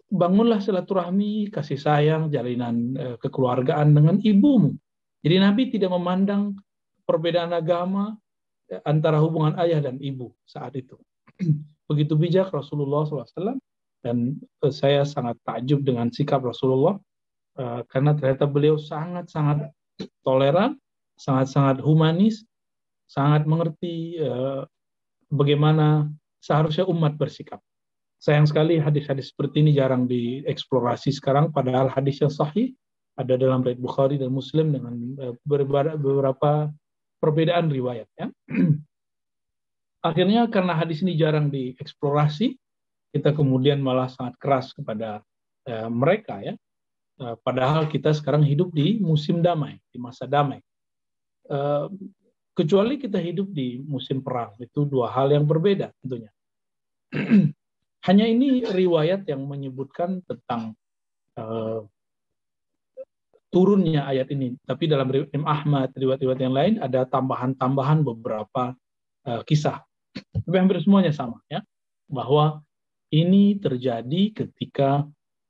[0.09, 4.77] bangunlah silaturahmi kasih sayang jalinan kekeluargaan dengan ibumu.
[5.21, 6.57] Jadi Nabi tidak memandang
[7.05, 8.17] perbedaan agama
[8.87, 10.97] antara hubungan ayah dan ibu saat itu.
[11.89, 13.59] Begitu bijak Rasulullah SAW
[14.01, 16.97] dan eh, saya sangat takjub dengan sikap Rasulullah
[17.59, 19.69] eh, karena ternyata beliau sangat-sangat
[20.25, 20.79] toleran,
[21.21, 22.41] sangat-sangat humanis,
[23.05, 24.65] sangat mengerti eh,
[25.29, 26.09] bagaimana
[26.41, 27.61] seharusnya umat bersikap.
[28.21, 32.73] Sayang sekali hadis-hadis seperti ini jarang dieksplorasi sekarang, padahal hadis yang sahih
[33.17, 34.93] ada dalam Riwayat Bukhari dan Muslim dengan
[35.45, 36.69] beberapa
[37.17, 38.29] perbedaan riwayat ya.
[40.09, 42.57] Akhirnya karena hadis ini jarang dieksplorasi,
[43.13, 45.21] kita kemudian malah sangat keras kepada
[45.69, 46.53] uh, mereka ya.
[47.21, 50.57] Padahal kita sekarang hidup di musim damai, di masa damai.
[51.51, 51.91] Uh,
[52.55, 56.31] kecuali kita hidup di musim perang, itu dua hal yang berbeda tentunya.
[58.07, 60.73] Hanya ini riwayat yang menyebutkan tentang
[61.35, 61.83] uh,
[63.51, 64.55] turunnya ayat ini.
[64.63, 68.73] Tapi dalam riwayat Ahmad, riwayat-riwayat yang lain ada tambahan-tambahan beberapa
[69.27, 69.83] uh, kisah.
[70.47, 71.59] Tapi hampir semuanya sama ya.
[72.07, 72.63] Bahwa
[73.11, 75.03] ini terjadi ketika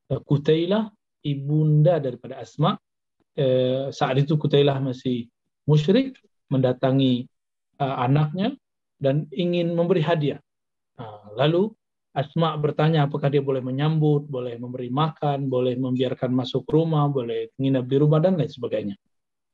[0.10, 0.90] uh, Kutailah
[1.22, 2.76] ibunda daripada Asma
[3.38, 5.30] uh, saat itu Kutailah masih
[5.66, 6.18] musyrik
[6.52, 7.28] mendatangi
[7.80, 8.54] uh, anaknya
[9.02, 10.40] dan ingin memberi hadiah.
[11.00, 11.74] Nah, lalu
[12.12, 17.88] Asma bertanya apakah dia boleh menyambut, boleh memberi makan, boleh membiarkan masuk rumah, boleh nginap
[17.88, 18.96] di rumah dan lain sebagainya.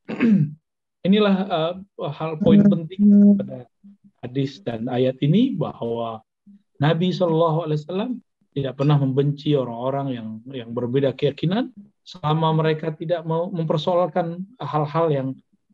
[1.07, 1.73] Inilah uh,
[2.09, 3.69] hal poin penting pada
[4.25, 6.25] hadis dan ayat ini bahwa
[6.81, 8.11] Nabi Shallallahu Alaihi Wasallam
[8.57, 11.69] tidak pernah membenci orang-orang yang yang berbeda keyakinan
[12.01, 15.27] selama mereka tidak mau mempersoalkan hal-hal yang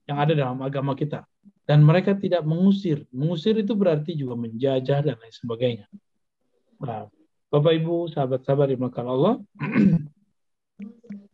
[0.08, 1.24] yang ada dalam agama kita
[1.64, 3.08] dan mereka tidak mengusir.
[3.12, 5.88] Mengusir itu berarti juga menjajah dan lain sebagainya.
[6.84, 7.08] Nah,
[7.48, 9.34] Bapak Ibu, sahabat-sahabat dimakan Allah,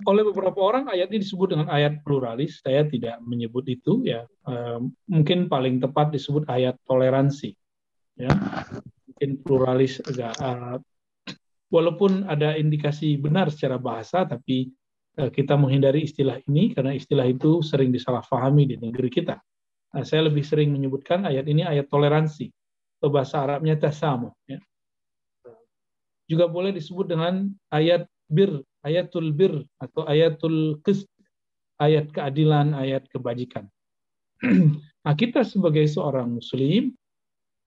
[0.10, 2.62] oleh beberapa orang ayat ini disebut dengan ayat pluralis.
[2.62, 4.28] Saya tidak menyebut itu ya.
[4.46, 7.56] Uh, mungkin paling tepat disebut ayat toleransi.
[8.20, 8.30] Ya,
[9.08, 10.78] mungkin pluralis agak uh,
[11.72, 14.76] walaupun ada indikasi benar secara bahasa, tapi
[15.28, 19.36] kita menghindari istilah ini karena istilah itu sering disalahfahami di negeri kita.
[19.92, 22.48] Nah, saya lebih sering menyebutkan ayat ini ayat toleransi.
[23.00, 24.32] Atau bahasa Arabnya tasamu.
[24.48, 24.64] Ya
[26.30, 31.10] juga boleh disebut dengan ayat bir, ayatul bir atau ayatul qist,
[31.82, 33.66] ayat keadilan, ayat kebajikan.
[35.04, 36.94] nah, kita sebagai seorang muslim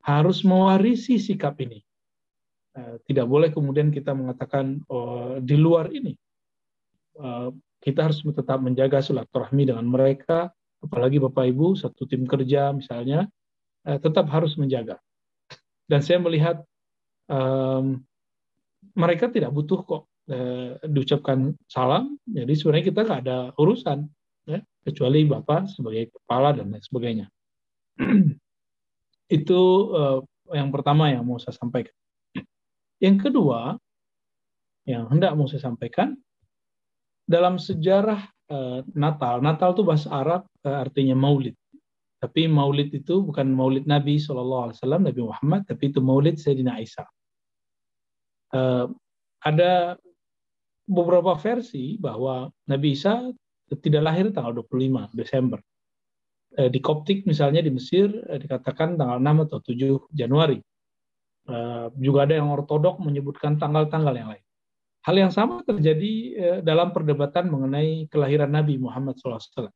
[0.06, 1.82] harus mewarisi sikap ini.
[2.72, 6.14] Uh, tidak boleh kemudian kita mengatakan oh, di luar ini.
[7.16, 7.52] Uh,
[7.82, 10.48] kita harus tetap menjaga silaturahmi dengan mereka,
[10.80, 13.26] apalagi Bapak Ibu satu tim kerja misalnya,
[13.88, 15.02] uh, tetap harus menjaga.
[15.90, 16.62] Dan saya melihat
[17.28, 18.00] um,
[18.96, 22.18] mereka tidak butuh kok eh, diucapkan salam.
[22.26, 24.08] Jadi sebenarnya kita nggak ada urusan.
[24.42, 27.26] ya, kecuali Bapak sebagai kepala dan lain sebagainya.
[29.38, 29.60] Itu
[29.94, 30.18] uh,
[30.50, 31.94] yang pertama yang mau saya sampaikan.
[32.98, 33.78] Yang kedua,
[34.82, 36.18] yang hendak mau saya sampaikan,
[37.32, 38.20] dalam sejarah
[38.52, 41.56] uh, Natal, Natal itu bahasa Arab uh, artinya maulid.
[42.20, 47.08] Tapi maulid itu bukan maulid Nabi SAW, Nabi Muhammad, tapi itu maulid Sayyidina Isa.
[48.52, 48.92] Uh,
[49.42, 49.96] ada
[50.84, 53.32] beberapa versi bahwa Nabi Isa
[53.80, 55.58] tidak lahir tanggal 25 Desember.
[56.52, 60.60] Di Koptik misalnya di Mesir dikatakan tanggal 6 atau 7 Januari.
[61.96, 64.44] Juga ada yang ortodok menyebutkan tanggal-tanggal yang lain.
[65.02, 69.66] Hal yang sama terjadi eh, dalam perdebatan mengenai kelahiran Nabi Muhammad SAW.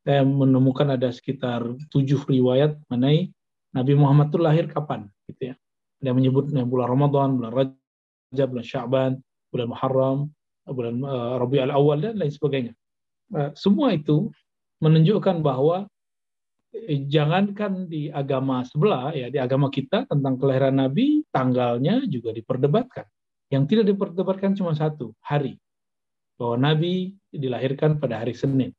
[0.00, 1.60] Saya menemukan ada sekitar
[1.92, 3.28] tujuh riwayat mengenai
[3.76, 5.54] Nabi Muhammad itu lahir kapan, gitu ya.
[6.00, 9.10] Ada menyebut bulan Ramadan, bulan Rajab, bulan Syaban,
[9.52, 10.18] bulan Muharram,
[10.64, 12.72] bulan uh, Rabiul Awal dan lain sebagainya.
[13.30, 14.32] Uh, semua itu
[14.80, 15.84] menunjukkan bahwa
[16.72, 23.04] eh, jangankan di agama sebelah ya di agama kita tentang kelahiran Nabi tanggalnya juga diperdebatkan.
[23.50, 25.58] Yang tidak diperdebatkan cuma satu hari
[26.38, 28.70] bahwa Nabi dilahirkan pada hari Senin.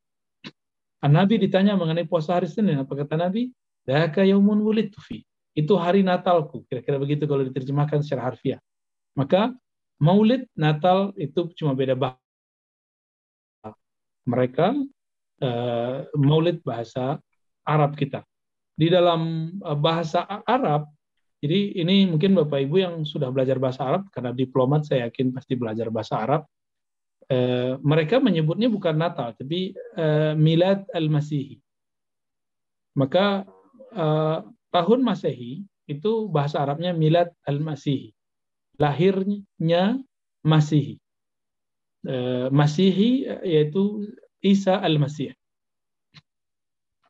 [1.03, 3.51] Nabi ditanya mengenai puasa hari Senin apa kata Nabi?
[3.84, 4.61] Daka yaumun
[5.03, 5.26] fi.
[5.51, 6.63] Itu hari Natalku.
[6.72, 8.61] Kira-kira begitu kalau diterjemahkan secara harfiah.
[9.17, 9.51] Maka
[9.99, 12.17] Maulid Natal itu cuma beda bahasa.
[14.24, 14.74] Mereka
[15.43, 17.19] uh, Maulid bahasa
[17.67, 18.24] Arab kita.
[18.78, 20.88] Di dalam uh, bahasa Arab,
[21.41, 25.57] jadi ini mungkin Bapak Ibu yang sudah belajar bahasa Arab karena diplomat saya yakin pasti
[25.57, 26.45] belajar bahasa Arab.
[27.31, 31.57] Uh, mereka menyebutnya bukan Natal tapi uh, Milad al-Masihi.
[32.93, 33.47] Maka
[33.95, 38.13] uh, tahun Masehi itu bahasa Arabnya Milad al-Masihi
[38.77, 39.97] lahirnya
[40.45, 41.01] Masihi.
[42.05, 44.05] Uh, Masihi yaitu
[44.41, 45.33] Isa al-Masih.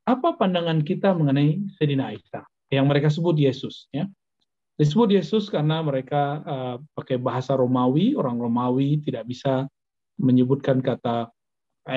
[0.08, 4.08] Apa pandangan kita mengenai Sayyidina Isa yang mereka sebut Yesus ya?
[4.82, 9.70] Disebut Yesus karena mereka uh, pakai bahasa Romawi, orang Romawi tidak bisa
[10.18, 11.30] menyebutkan kata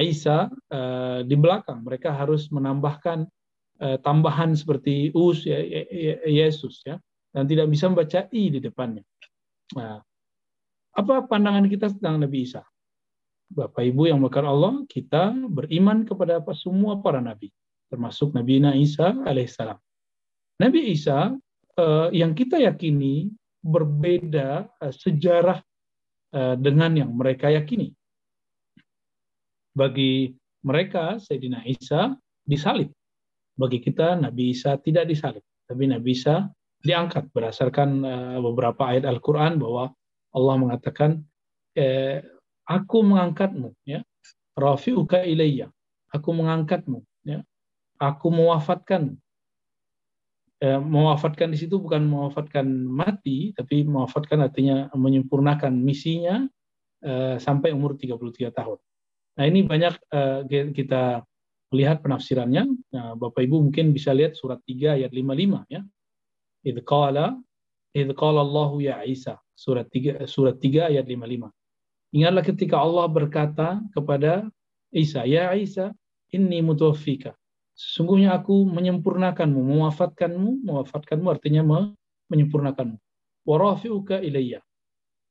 [0.04, 1.80] Isa uh, di belakang.
[1.80, 3.24] Mereka harus menambahkan
[3.80, 7.00] uh, tambahan seperti us ya, ya, ya, Yesus ya
[7.32, 9.00] dan tidak bisa membaca i di depannya.
[9.80, 10.04] Nah,
[10.92, 12.62] apa pandangan kita tentang Nabi Isa?
[13.48, 17.48] Bapak Ibu yang makan Allah, kita beriman kepada apa semua para nabi,
[17.88, 19.80] termasuk Nabi Isa alaihissalam.
[20.60, 21.32] Nabi Isa
[21.78, 23.30] eh, yang kita yakini
[23.62, 25.58] berbeda eh, sejarah
[26.34, 27.90] eh, dengan yang mereka yakini.
[29.74, 30.30] Bagi
[30.62, 32.14] mereka, Sayyidina Isa
[32.46, 32.94] disalib.
[33.58, 35.42] Bagi kita, Nabi Isa tidak disalib.
[35.66, 36.46] Tapi Nabi Isa
[36.84, 39.88] diangkat berdasarkan uh, beberapa ayat Al-Qur'an bahwa
[40.36, 41.24] Allah mengatakan
[41.78, 42.20] eh,
[42.66, 44.02] aku mengangkatmu ya
[44.58, 45.70] rafi'uka ilayya
[46.10, 47.40] aku mengangkatmu ya
[47.96, 49.16] aku mewafatkan
[50.64, 56.48] eh, mewafatkan di situ bukan mewafatkan mati tapi mewafatkan artinya menyempurnakan misinya
[57.04, 58.80] eh, sampai umur 33 tahun
[59.36, 61.20] nah ini banyak eh, kita
[61.76, 65.84] lihat penafsirannya nah, Bapak Ibu mungkin bisa lihat surat 3 ayat 55 ya
[66.64, 67.36] Idh qala
[67.92, 71.52] idh qala Allahu ya Isa surat 3 surat 3 ayat 55.
[72.14, 74.46] Ingatlah ketika Allah berkata kepada
[74.90, 75.94] Isa, "Ya Isa,
[76.34, 77.34] inni mutawaffika."
[77.74, 81.62] sesungguhnya aku menyempurnakanmu, mewafatkanmu, mewafatkanmu artinya
[82.30, 82.96] menyempurnakanmu.
[83.44, 84.62] Warafi'uka ilayya.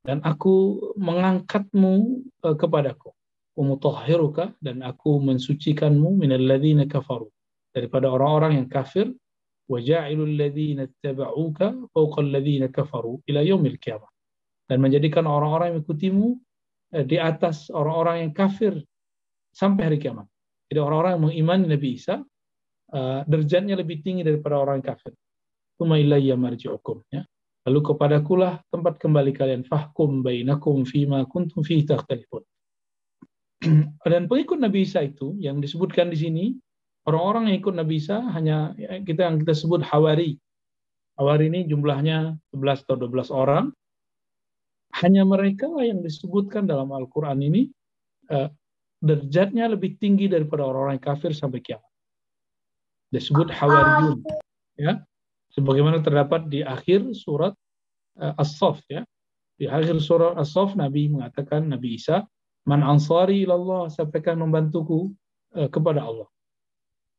[0.03, 1.93] Dan aku mengangkatmu
[2.43, 3.15] e, kepadaku.
[3.55, 4.53] Umutahhiruka.
[4.59, 7.31] Dan aku mensucikanmu minalladzina kafaru.
[7.71, 9.09] Daripada orang-orang yang kafir.
[9.71, 14.11] Waja'ilul ladzina taba'uka fauqal ladzina kafaru ila yaumil qiyamah.
[14.67, 16.27] Dan menjadikan orang-orang yang mengikutimu
[16.91, 18.73] e, di atas orang-orang yang kafir
[19.55, 20.27] sampai hari kiamat.
[20.67, 22.25] Jadi orang-orang yang mengimani Nabi Isa
[22.93, 25.11] uh, derajatnya lebih tinggi daripada orang kafir.
[25.75, 27.25] Tuma ilayya marji'ukum ya.
[27.65, 32.43] Lalu kepadakulah tempat kembali kalian fahkum bainakum fima kuntum fihi takhtalifun.
[34.11, 36.45] Dan pengikut Nabi Isa itu yang disebutkan di sini
[37.03, 40.39] Orang-orang yang ikut Nabi Isa hanya ya, kita yang kita sebut Hawari.
[41.19, 43.65] Hawari ini jumlahnya 11 atau 12 orang.
[45.03, 47.67] Hanya mereka yang disebutkan dalam Al-Quran ini
[48.31, 48.47] uh,
[49.03, 51.92] derajatnya lebih tinggi daripada orang-orang kafir sampai kiamat.
[53.13, 54.25] Disebut Hawariyun.
[54.73, 55.05] Ya.
[55.53, 57.53] Sebagaimana terdapat di akhir surat
[58.17, 59.05] uh, As-Saff ya.
[59.61, 62.25] Di akhir surat As-Saff Nabi mengatakan Nabi Isa,
[62.65, 65.13] "Man ansari ilallah, sampaikan membantuku
[65.53, 66.25] uh, kepada Allah."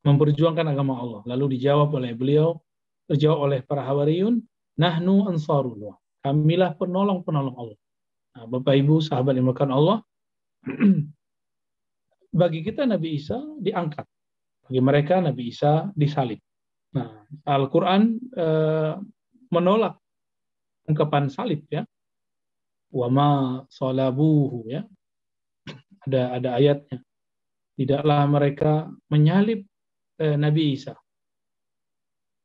[0.05, 1.21] memperjuangkan agama Allah.
[1.25, 2.61] Lalu dijawab oleh beliau,
[3.09, 4.45] terjawab oleh para hawariyun,
[4.77, 5.97] nahnu ansarullah.
[6.21, 7.79] Kamilah penolong-penolong Allah.
[8.37, 10.05] Nah, Bapak Ibu, sahabat yang Allah,
[12.41, 14.05] bagi kita Nabi Isa diangkat.
[14.65, 16.41] Bagi mereka Nabi Isa disalib.
[16.97, 18.95] Nah, Al-Quran eh,
[19.53, 20.01] menolak
[20.89, 21.85] ungkapan salib ya.
[22.89, 24.89] Wama salabuhu ya.
[26.09, 26.99] Ada ada ayatnya.
[27.77, 29.69] Tidaklah mereka menyalib
[30.23, 30.95] eh, Nabi Isa.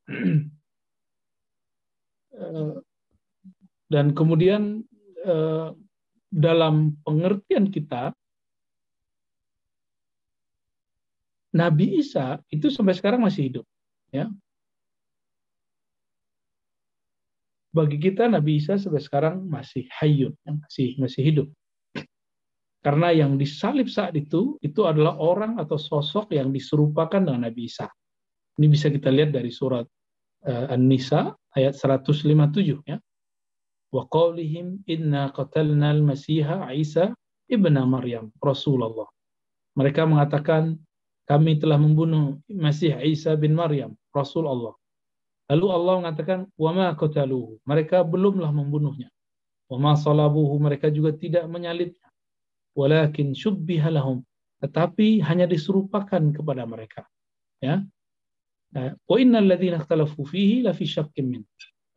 [2.39, 2.77] Eh,
[3.91, 4.79] dan kemudian
[6.31, 8.15] dalam pengertian kita
[11.55, 13.65] Nabi Isa itu sampai sekarang masih hidup
[14.13, 14.29] ya
[17.73, 21.47] bagi kita Nabi Isa sampai sekarang masih hayun ya, masih masih hidup
[22.79, 27.89] karena yang disalib saat itu itu adalah orang atau sosok yang diserupakan dengan Nabi Isa
[28.59, 29.87] ini bisa kita lihat dari surat
[30.43, 32.99] uh, An-Nisa ayat 157 ya.
[33.89, 37.15] Wa qawlihim inna qatalna al-masiha Isa
[37.47, 39.07] ibna Maryam Rasulullah.
[39.79, 40.75] Mereka mengatakan
[41.29, 44.73] kami telah membunuh Masih Isa bin Maryam Rasul Allah.
[45.49, 47.61] Lalu Allah mengatakan wa ma qataluhu.
[47.69, 49.13] Mereka belumlah membunuhnya.
[49.69, 50.57] Wa ma salabuhu.
[50.57, 52.09] Mereka juga tidak menyalibnya.
[52.73, 54.25] Walakin syubbiha lahum.
[54.61, 57.05] Tetapi hanya diserupakan kepada mereka.
[57.61, 57.85] Ya,
[58.69, 61.43] Nah, wa innal ladzina ikhtalafu fihi la fi syakkin min.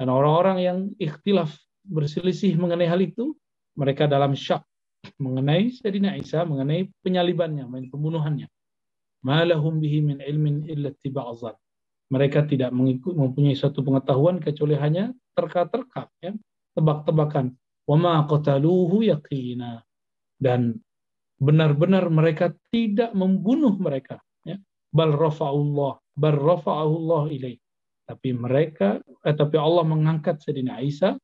[0.01, 1.53] Dan orang-orang yang ikhtilaf
[1.85, 3.37] berselisih mengenai hal itu,
[3.77, 4.65] mereka dalam syak
[5.21, 8.49] mengenai Sayyidina Isa, mengenai penyalibannya, pembunuhannya.
[9.23, 11.55] Malahum bihi min ilmin illa tiba'azan.
[12.13, 16.35] Mereka tidak mengikut, mempunyai satu pengetahuan kecuali hanya terka-terka, ya,
[16.77, 17.57] tebak-tebakan.
[17.89, 19.81] Wa ma qataluhu yaqina.
[20.37, 20.77] Dan
[21.39, 24.19] benar-benar mereka tidak membunuh mereka.
[24.47, 24.59] Ya.
[24.91, 27.59] Bal rafa'ullah Allah ilaih.
[28.03, 31.17] Tapi mereka, eh, tapi Allah mengangkat Sayyidina Isa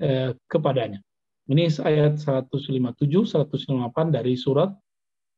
[0.00, 1.02] eh, kepadanya.
[1.50, 2.94] Ini ayat 157,
[3.26, 4.70] 158 dari surat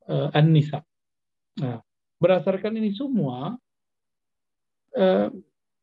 [0.07, 0.79] eh, An-Nisa.
[1.59, 1.81] Nah,
[2.23, 3.59] berdasarkan ini semua,
[4.95, 5.29] eh,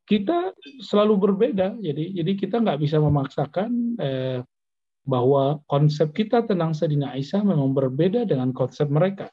[0.08, 1.76] kita selalu berbeda.
[1.84, 3.70] Jadi, jadi kita nggak bisa memaksakan
[4.00, 4.40] eh,
[5.04, 9.28] bahwa konsep kita tentang Sayyidina Isa memang berbeda dengan konsep mereka.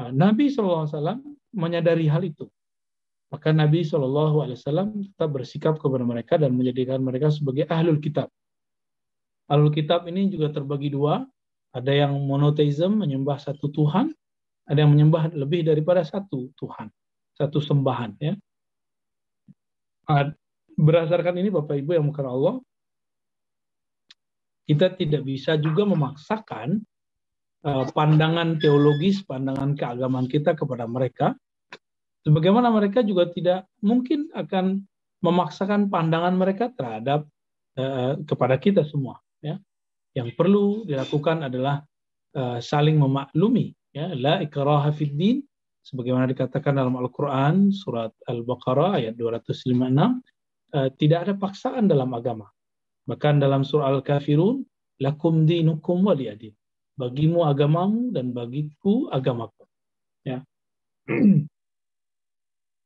[0.00, 1.20] Nah, Nabi SAW
[1.52, 2.48] menyadari hal itu.
[3.32, 8.28] Maka Nabi Wasallam tetap bersikap kepada mereka dan menjadikan mereka sebagai ahlul kitab.
[9.48, 11.24] Ahlul kitab ini juga terbagi dua.
[11.72, 14.12] Ada yang monoteism menyembah satu Tuhan,
[14.68, 16.88] ada yang menyembah lebih daripada satu Tuhan,
[17.34, 18.10] satu sembahan.
[18.22, 18.34] Ya.
[20.72, 22.54] Berdasarkan ini Bapak Ibu yang bukan Allah,
[24.66, 26.80] kita tidak bisa juga memaksakan
[27.66, 31.36] uh, pandangan teologis, pandangan keagamaan kita kepada mereka,
[32.22, 34.86] Sebagaimana mereka juga tidak mungkin akan
[35.22, 37.26] memaksakan pandangan mereka terhadap
[37.78, 39.18] uh, kepada kita semua.
[39.42, 39.58] Ya.
[40.14, 41.82] Yang perlu dilakukan adalah
[42.38, 43.74] uh, saling memaklumi.
[43.92, 44.12] Ya.
[44.16, 45.44] La ikraha fid din,
[45.84, 50.08] sebagaimana dikatakan dalam Al-Quran, surat Al-Baqarah ayat 256, uh,
[50.76, 52.48] eh, tidak ada paksaan dalam agama.
[53.04, 54.64] Bahkan dalam surah Al-Kafirun,
[55.00, 56.54] lakum dinukum waliyadin.
[56.96, 59.64] Bagimu agamamu dan bagiku agamaku.
[60.24, 60.44] Ya.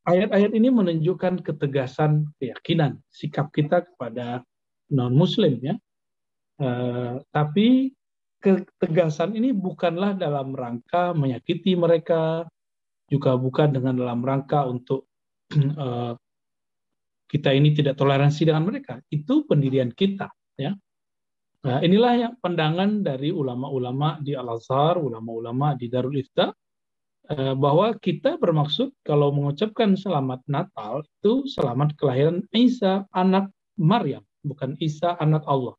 [0.07, 4.47] ayat-ayat ini menunjukkan ketegasan keyakinan sikap kita kepada
[4.95, 5.75] non muslim ya
[6.63, 7.96] uh, tapi
[8.47, 12.47] ketegasan ini bukanlah dalam rangka menyakiti mereka
[13.11, 15.11] juga bukan dengan dalam rangka untuk
[15.55, 16.15] uh,
[17.33, 20.79] kita ini tidak toleransi dengan mereka itu pendirian kita ya
[21.67, 26.55] nah, inilah yang pandangan dari ulama-ulama di Al Azhar ulama-ulama di Darul Ifta
[27.27, 34.79] Eh, bahwa kita bermaksud kalau mengucapkan selamat Natal itu selamat kelahiran Isa anak Maryam, bukan
[34.79, 35.75] Isa anak Allah.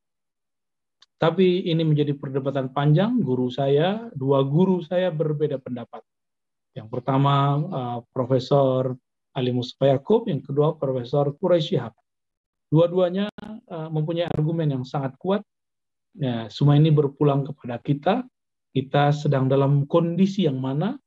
[1.17, 3.17] Tapi ini menjadi perdebatan panjang.
[3.21, 6.05] Guru saya, dua guru saya berbeda pendapat.
[6.77, 8.93] Yang pertama uh, Profesor
[9.33, 11.93] Ali Mustafa Yaakob, yang kedua Profesor Quraisy Shihab.
[12.69, 13.33] Dua-duanya
[13.69, 15.41] uh, mempunyai argumen yang sangat kuat.
[16.17, 18.15] Ya, semua ini berpulang kepada kita.
[18.73, 20.97] Kita sedang dalam kondisi yang mana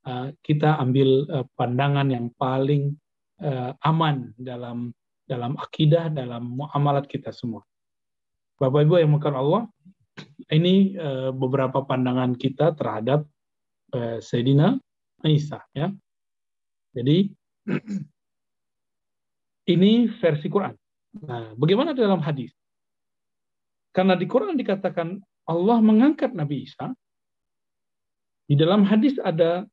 [0.00, 2.96] Eh, kita ambil uh, pandangan yang paling
[3.44, 4.96] uh, aman dalam
[5.28, 7.60] dalam akidah, dalam muamalat kita semua.
[8.60, 9.62] Bapak Ibu yang makan Allah,
[10.52, 13.24] ini uh, beberapa pandangan kita terhadap
[13.96, 14.76] uh, Sayyidina
[15.24, 15.64] Isa.
[15.72, 15.88] Ya.
[16.92, 17.32] Jadi
[19.74, 20.76] ini versi Quran.
[21.24, 22.52] Nah, bagaimana dalam hadis?
[23.96, 25.16] Karena di Quran dikatakan
[25.48, 26.92] Allah mengangkat Nabi Isa,
[28.44, 29.64] di dalam hadis ada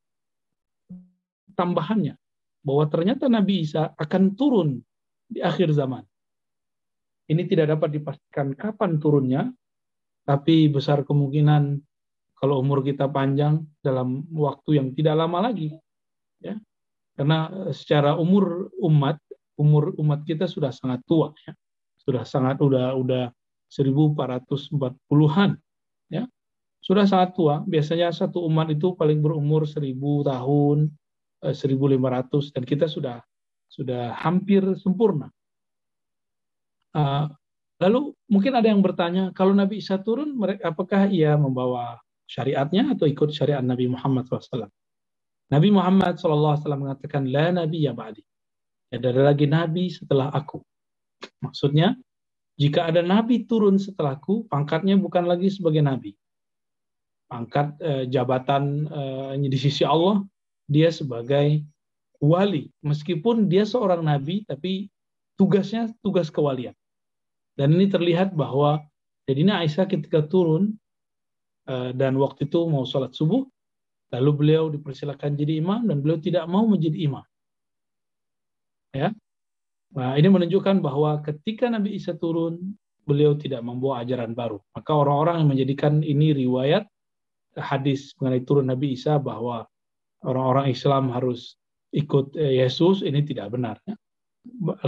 [1.60, 2.16] tambahannya
[2.64, 4.80] bahwa ternyata Nabi Isa akan turun
[5.28, 6.08] di akhir zaman.
[7.28, 9.52] Ini tidak dapat dipastikan kapan turunnya,
[10.24, 11.80] tapi besar kemungkinan
[12.38, 15.74] kalau umur kita panjang dalam waktu yang tidak lama lagi.
[16.40, 16.56] Ya.
[17.18, 19.18] Karena eh, secara umur umat,
[19.58, 21.54] umur umat kita sudah sangat tua ya.
[21.98, 23.34] Sudah sangat udah udah
[23.68, 25.58] 1440-an
[26.14, 26.24] ya.
[26.80, 27.66] Sudah sangat tua.
[27.66, 30.94] Biasanya satu umat itu paling berumur 1000 tahun,
[31.44, 33.18] 1500 eh, dan kita sudah
[33.68, 35.34] sudah hampir sempurna.
[36.96, 37.28] Uh,
[37.82, 43.32] lalu mungkin ada yang bertanya, kalau Nabi Isa turun, apakah ia membawa syariatnya atau ikut
[43.32, 44.68] syariat Nabi Muhammad SAW.
[45.48, 48.22] Nabi Muhammad SAW mengatakan, La Nabi ya ba'di.
[48.88, 50.60] Tidak ada lagi Nabi setelah aku.
[51.44, 51.96] Maksudnya,
[52.60, 56.16] jika ada Nabi turun setelahku, pangkatnya bukan lagi sebagai Nabi.
[57.28, 60.24] Pangkat eh, jabatan eh, di sisi Allah,
[60.68, 61.64] dia sebagai
[62.20, 62.72] wali.
[62.84, 64.88] Meskipun dia seorang Nabi, tapi
[65.38, 66.74] tugasnya tugas kewalian.
[67.58, 68.84] Dan ini terlihat bahwa
[69.30, 70.78] jadinya Aisyah ketika turun
[71.68, 73.44] Eh, dan waktu itu mau sholat subuh,
[74.16, 77.26] lalu beliau dipersilakan jadi imam dan beliau tidak mau menjadi imam.
[78.96, 79.12] Ya,
[79.92, 84.64] nah ini menunjukkan bahwa ketika Nabi Isa turun, beliau tidak membawa ajaran baru.
[84.72, 86.88] Maka orang-orang yang menjadikan ini riwayat
[87.60, 89.68] hadis mengenai turun Nabi Isa bahwa
[90.24, 91.60] orang-orang Islam harus
[91.92, 93.76] ikut eh, Yesus ini tidak benar.
[93.84, 94.00] Ya.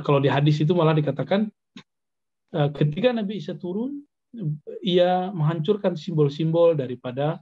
[0.05, 1.51] Kalau di hadis itu malah dikatakan
[2.55, 4.09] eh, ketika Nabi Isa turun,
[4.85, 7.41] ia menghancurkan simbol-simbol daripada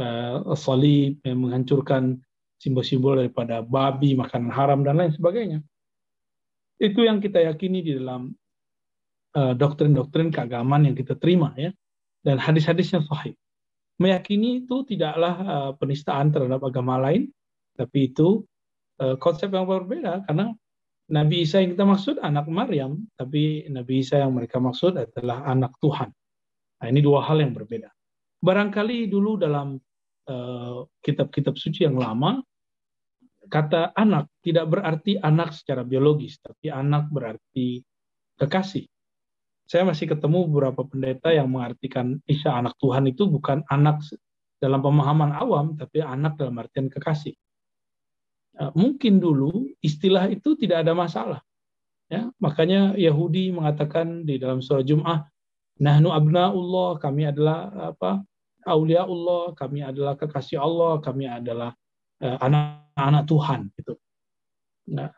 [0.00, 2.20] uh, salib, menghancurkan
[2.56, 5.58] simbol-simbol daripada babi, makanan haram dan lain sebagainya.
[6.80, 8.32] Itu yang kita yakini di dalam
[9.36, 11.70] uh, doktrin-doktrin keagamaan yang kita terima ya.
[12.22, 13.34] Dan hadis-hadisnya sahih.
[13.98, 17.30] Meyakini itu tidaklah penistaan terhadap agama lain,
[17.74, 18.42] tapi itu
[19.18, 20.54] konsep yang berbeda karena
[21.10, 25.74] Nabi Isa yang kita maksud anak Maryam, tapi Nabi Isa yang mereka maksud adalah anak
[25.82, 26.14] Tuhan.
[26.78, 27.90] Nah, ini dua hal yang berbeda.
[28.42, 29.78] Barangkali dulu dalam
[30.26, 32.42] eh, kitab-kitab uh, suci yang lama,
[33.46, 37.82] kata anak tidak berarti anak secara biologis, tapi anak berarti
[38.38, 38.86] kekasih.
[39.66, 44.02] Saya masih ketemu beberapa pendeta yang mengartikan Isa anak Tuhan itu bukan anak
[44.58, 47.34] dalam pemahaman awam, tapi anak dalam artian kekasih.
[48.52, 51.40] Uh, mungkin dulu istilah itu tidak ada masalah.
[52.12, 55.24] Ya, makanya Yahudi mengatakan di dalam surah Jum'ah,
[55.80, 58.20] Nahnu abnaullah, kami adalah apa?
[58.68, 61.72] Aulia Allah, kami adalah kekasih Allah, kami adalah
[62.20, 63.94] uh, anak-anak Tuhan gitu.
[64.92, 65.08] Nah,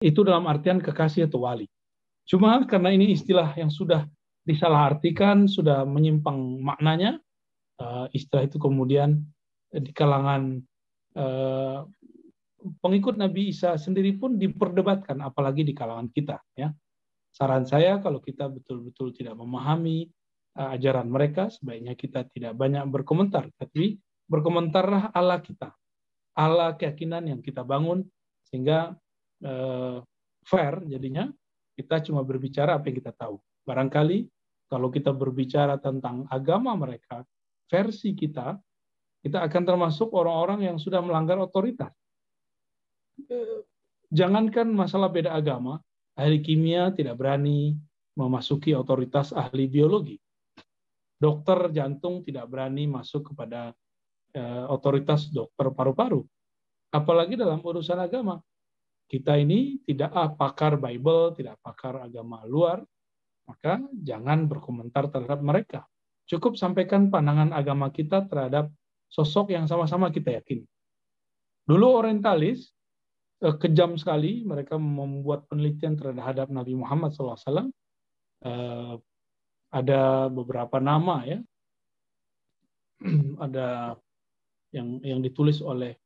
[0.00, 1.68] itu dalam artian kekasih atau wali.
[2.24, 4.08] Cuma karena ini istilah yang sudah
[4.48, 7.20] disalahartikan, sudah menyimpang maknanya,
[7.78, 9.20] uh, istilah itu kemudian
[9.68, 10.64] di kalangan
[11.14, 11.84] uh,
[12.82, 16.38] pengikut Nabi Isa sendiri pun diperdebatkan, apalagi di kalangan kita.
[16.58, 16.74] Ya
[17.32, 20.10] saran saya kalau kita betul-betul tidak memahami
[20.58, 23.94] uh, ajaran mereka, sebaiknya kita tidak banyak berkomentar, tapi
[24.26, 25.70] berkomentarlah ala kita,
[26.34, 28.02] ala keyakinan yang kita bangun,
[28.48, 28.96] sehingga
[29.44, 30.02] uh,
[30.42, 31.30] fair jadinya
[31.78, 33.38] kita cuma berbicara apa yang kita tahu.
[33.62, 34.26] Barangkali
[34.68, 37.22] kalau kita berbicara tentang agama mereka,
[37.70, 38.58] versi kita,
[39.22, 41.94] kita akan termasuk orang-orang yang sudah melanggar otoritas.
[43.26, 43.66] Eh,
[44.14, 45.82] jangankan masalah beda agama,
[46.18, 47.78] Ahli kimia tidak berani
[48.18, 50.18] memasuki otoritas ahli biologi.
[51.14, 53.70] Dokter jantung tidak berani masuk kepada
[54.34, 56.26] uh, otoritas dokter paru-paru.
[56.90, 58.42] Apalagi dalam urusan agama.
[59.08, 62.84] Kita ini tidak ah, pakar Bible, tidak pakar agama luar,
[63.48, 65.80] maka jangan berkomentar terhadap mereka.
[66.28, 68.68] Cukup sampaikan pandangan agama kita terhadap
[69.08, 70.68] sosok yang sama-sama kita yakini.
[71.64, 72.77] Dulu orientalis Eh,
[73.38, 77.70] kejam sekali mereka membuat penelitian terhadap Nabi Muhammad SAW.
[78.42, 78.94] Eh,
[79.68, 81.38] ada beberapa nama ya,
[83.44, 83.98] ada
[84.72, 85.96] yang yang ditulis oleh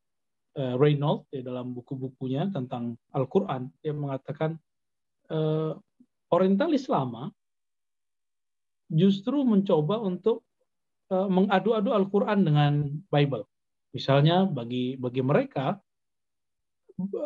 [0.58, 3.70] uh, Reynolds di dalam buku-bukunya tentang Al-Quran.
[3.82, 4.58] Dia mengatakan
[5.30, 5.74] uh,
[6.32, 7.28] Orientalis lama
[8.88, 10.44] justru mencoba untuk
[11.12, 12.72] uh, mengadu-adu Al-Quran dengan
[13.12, 13.44] Bible.
[13.92, 15.76] Misalnya bagi bagi mereka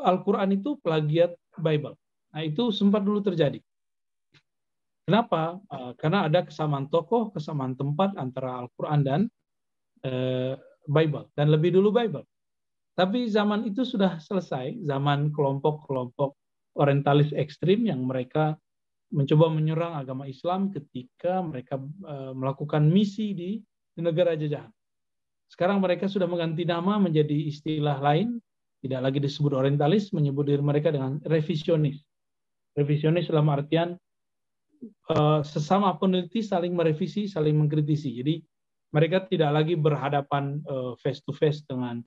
[0.04, 1.96] Al-Quran itu plagiat Bible.
[2.34, 3.60] Nah itu sempat dulu terjadi.
[5.06, 5.62] Kenapa?
[5.70, 9.20] Uh, karena ada kesamaan tokoh, kesamaan tempat antara Al-Quran dan
[10.02, 10.58] uh,
[10.90, 11.30] Bible.
[11.38, 12.26] Dan lebih dulu Bible.
[12.96, 16.34] Tapi zaman itu sudah selesai, zaman kelompok-kelompok
[16.80, 18.58] orientalis ekstrim yang mereka
[19.14, 23.50] mencoba menyerang agama Islam ketika mereka uh, melakukan misi di
[24.02, 24.72] negara jajahan.
[25.46, 28.42] Sekarang mereka sudah mengganti nama menjadi istilah lain,
[28.86, 31.98] tidak lagi disebut orientalis, menyebut diri mereka dengan revisionis.
[32.78, 33.98] Revisionis dalam artian
[35.10, 38.22] uh, sesama peneliti saling merevisi, saling mengkritisi.
[38.22, 38.34] Jadi
[38.94, 40.62] Mereka tidak lagi berhadapan
[41.02, 42.00] face to face dengan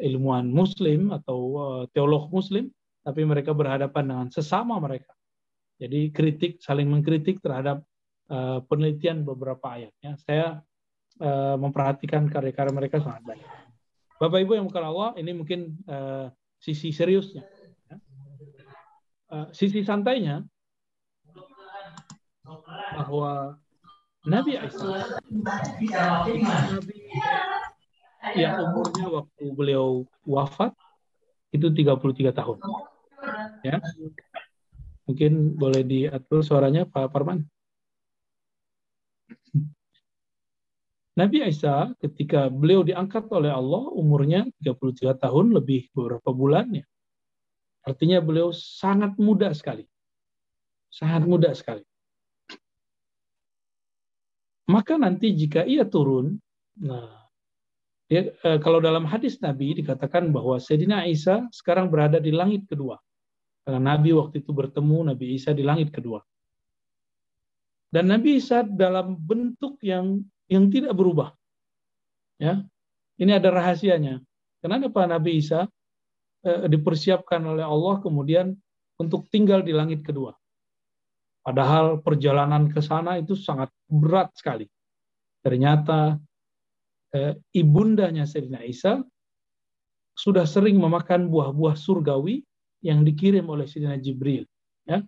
[0.00, 1.38] ilmuwan Muslim atau
[1.92, 2.72] teolog Muslim,
[3.04, 5.12] tapi mereka berhadapan dengan sesama mereka.
[5.78, 7.86] Jadi kritik, saling mengkritik terhadap
[8.66, 10.18] penelitian beberapa ayatnya.
[10.24, 10.58] Saya
[11.60, 13.44] memperhatikan karya-karya mereka sangat baik.
[14.22, 15.82] Bapak Ibu yang bukan Allah, ini mungkin
[16.62, 17.42] sisi seriusnya.
[17.90, 17.96] Ya.
[19.50, 20.46] sisi santainya
[22.94, 23.58] bahwa
[24.22, 26.38] Nabi Isa Nabi
[28.38, 30.70] yang umurnya waktu beliau wafat
[31.50, 32.62] itu 33 tahun.
[33.66, 33.82] Ya.
[35.10, 37.42] Mungkin boleh diatur suaranya Pak Parman.
[41.12, 46.88] Nabi Isa ketika beliau diangkat oleh Allah umurnya 33 tahun lebih beberapa bulannya.
[47.84, 49.84] Artinya beliau sangat muda sekali.
[50.88, 51.84] Sangat muda sekali.
[54.72, 56.40] Maka nanti jika ia turun,
[56.80, 57.28] nah
[58.08, 58.32] ya,
[58.64, 62.96] kalau dalam hadis Nabi dikatakan bahwa Sayyidina Isa sekarang berada di langit kedua.
[63.68, 66.24] Karena Nabi waktu itu bertemu Nabi Isa di langit kedua.
[67.92, 71.34] Dan Nabi Isa dalam bentuk yang yang tidak berubah.
[72.40, 72.64] Ya.
[73.20, 74.18] Ini ada rahasianya.
[74.62, 75.68] Kenapa Nabi Isa
[76.42, 78.54] eh, dipersiapkan oleh Allah kemudian
[78.98, 80.34] untuk tinggal di langit kedua?
[81.42, 84.66] Padahal perjalanan ke sana itu sangat berat sekali.
[85.42, 86.18] Ternyata
[87.14, 89.02] eh, ibundanya Sayyidina Isa
[90.14, 92.46] sudah sering memakan buah-buah surgawi
[92.82, 94.46] yang dikirim oleh Sayyidina Jibril.
[94.86, 95.02] Ya.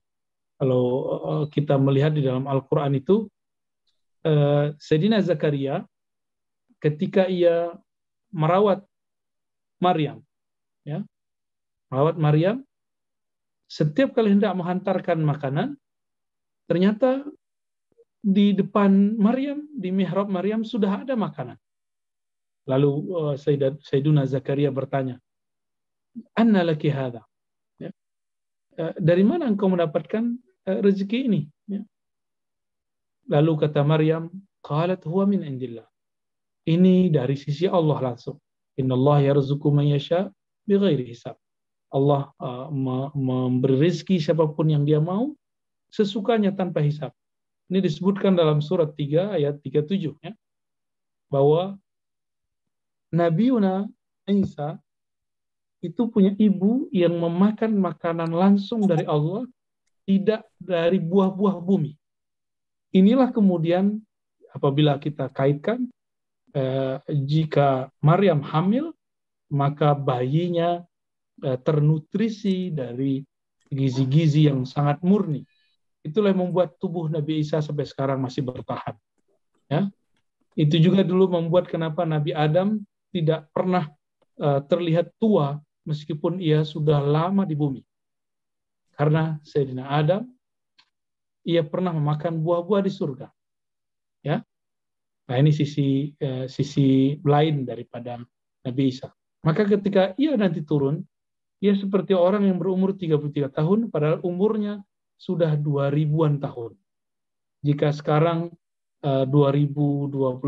[0.58, 3.30] Kalau eh, kita melihat di dalam Al-Quran itu,
[4.24, 5.84] eh, Sayyidina Zakaria
[6.80, 7.72] ketika ia
[8.34, 8.84] merawat
[9.78, 10.24] Maryam,
[10.84, 11.04] ya,
[11.92, 12.64] merawat Maryam,
[13.68, 15.76] setiap kali hendak menghantarkan makanan,
[16.64, 17.20] Ternyata
[18.24, 21.60] di depan Maryam, di mihrab Maryam sudah ada makanan.
[22.64, 25.20] Lalu uh, Sayyiduna Zakaria bertanya,
[26.32, 27.20] Anna laki hadha?
[27.76, 27.92] Ya.
[28.80, 31.42] Uh, dari mana engkau mendapatkan rezeki ini?
[33.30, 34.28] Lalu kata Maryam,
[34.64, 35.84] Qalat huwa min indillah.
[36.64, 38.40] Ini dari sisi Allah langsung.
[38.80, 40.32] Inna Allah yarzuku man yasha
[40.64, 41.36] bighairi hisab.
[41.92, 42.72] Allah uh,
[43.14, 45.36] memberi rezeki siapa pun yang dia mau
[45.92, 47.12] sesukanya tanpa hisap.
[47.70, 50.32] Ini disebutkan dalam surat 3 ayat 37 ya.
[51.28, 51.76] Bahwa
[53.14, 53.86] Nabi Yuna
[54.26, 54.80] Isa
[55.84, 59.44] itu punya ibu yang memakan makanan langsung dari Allah,
[60.08, 61.92] tidak dari buah-buah bumi.
[62.94, 63.98] Inilah kemudian
[64.54, 65.90] apabila kita kaitkan
[66.54, 68.94] eh, jika Maryam hamil,
[69.50, 70.86] maka bayinya
[71.42, 73.18] eh, ternutrisi dari
[73.66, 75.42] gizi-gizi yang sangat murni.
[76.06, 78.94] Itulah yang membuat tubuh Nabi Isa sampai sekarang masih bertahan.
[79.66, 79.90] Ya.
[80.54, 82.78] Itu juga dulu membuat kenapa Nabi Adam
[83.10, 83.90] tidak pernah
[84.38, 87.82] uh, terlihat tua meskipun ia sudah lama di bumi.
[88.94, 90.28] Karena Sayyidina Adam
[91.44, 93.28] ia pernah memakan buah-buah di surga.
[94.24, 94.40] Ya.
[95.24, 98.20] Nah, ini sisi uh, sisi lain daripada
[98.64, 99.12] Nabi Isa.
[99.44, 101.04] Maka ketika ia nanti turun,
[101.60, 104.80] ia seperti orang yang berumur 33 tahun padahal umurnya
[105.20, 106.76] sudah dua ribuan tahun.
[107.64, 108.52] Jika sekarang
[109.00, 110.44] eh, 2021,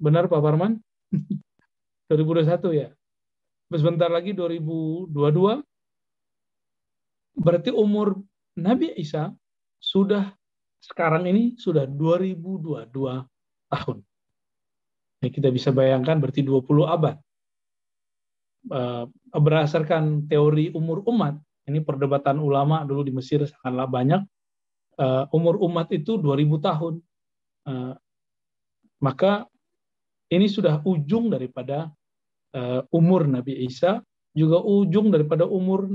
[0.00, 0.80] benar Pak Parman?
[2.08, 2.88] 2021 ya.
[3.68, 5.12] Sebentar lagi 2022,
[7.36, 8.16] berarti umur
[8.56, 9.34] Nabi Isa
[9.86, 10.34] sudah
[10.82, 12.90] sekarang ini sudah 2022
[13.70, 13.98] tahun.
[15.22, 17.16] Kita bisa bayangkan berarti 20 abad.
[18.66, 21.38] Uh, berdasarkan teori umur umat,
[21.70, 24.22] ini perdebatan ulama dulu di Mesir sangatlah banyak.
[24.98, 26.94] Uh, umur umat itu 2000 tahun.
[27.66, 27.94] Uh,
[29.02, 29.46] maka
[30.34, 31.94] ini sudah ujung daripada
[32.88, 34.00] umur Nabi Isa,
[34.32, 35.92] juga ujung daripada umur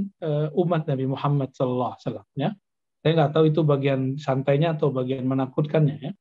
[0.54, 2.22] umat Nabi Muhammad Wasallam.
[2.38, 2.54] Ya,
[3.02, 6.12] saya nggak tahu itu bagian santainya atau bagian menakutkannya ya.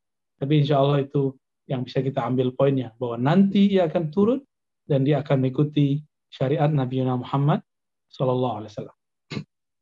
[0.41, 1.37] Tapi insya Allah itu
[1.68, 4.41] yang bisa kita ambil poinnya bahwa nanti ia akan turun
[4.89, 6.01] dan dia akan mengikuti
[6.33, 7.61] syariat Nabi Muhammad
[8.09, 8.97] Sallallahu Alaihi Wasallam.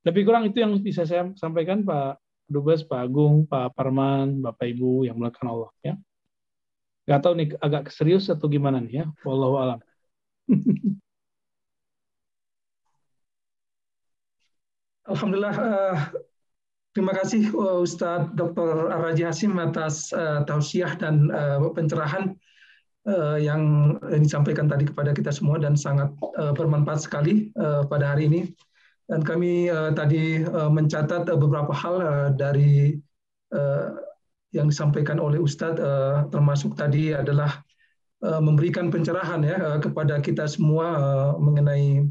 [0.05, 2.19] Lebih kurang itu yang bisa saya sampaikan Pak
[2.51, 5.71] Dubes, Pak Agung, Pak Parman, Bapak Ibu yang melakukan Allah.
[5.85, 5.95] Ya.
[7.09, 9.09] Gak tahu nih agak serius atau gimana nih ya.
[9.23, 9.81] Wallahu alam.
[15.09, 15.55] Alhamdulillah.
[15.57, 15.97] Uh,
[16.99, 18.91] terima kasih uh, Ustadz Dr.
[18.91, 22.35] Raji Hasim atas uh, tausiah dan uh, pencerahan
[23.07, 28.27] uh, yang disampaikan tadi kepada kita semua dan sangat uh, bermanfaat sekali uh, pada hari
[28.27, 28.51] ini.
[29.07, 32.99] Dan kami uh, tadi uh, mencatat uh, beberapa hal uh, dari
[33.55, 33.95] uh,
[34.51, 37.63] yang disampaikan oleh Ustadz, uh, termasuk tadi adalah
[38.19, 40.91] memberikan pencerahan ya kepada kita semua
[41.39, 42.03] mengenai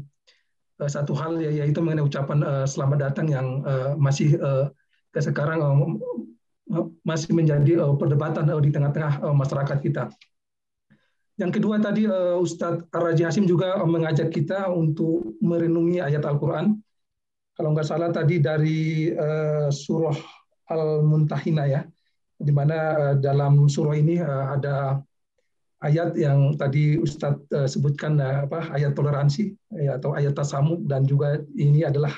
[0.80, 3.60] satu hal ya, yaitu mengenai ucapan selamat datang yang
[4.00, 4.40] masih
[5.18, 5.58] ke sekarang
[7.02, 10.14] masih menjadi perdebatan di tengah-tengah masyarakat kita.
[11.38, 12.06] Yang kedua tadi
[12.38, 16.78] Ustadz Raji Hasim juga mengajak kita untuk merenungi ayat Al-Quran.
[17.58, 19.10] Kalau nggak salah tadi dari
[19.74, 20.18] surah
[20.70, 21.82] Al-Muntahina ya,
[22.38, 25.02] di mana dalam surah ini ada
[25.82, 31.82] ayat yang tadi Ustadz sebutkan apa ayat toleransi ya, atau ayat tasamu dan juga ini
[31.82, 32.14] adalah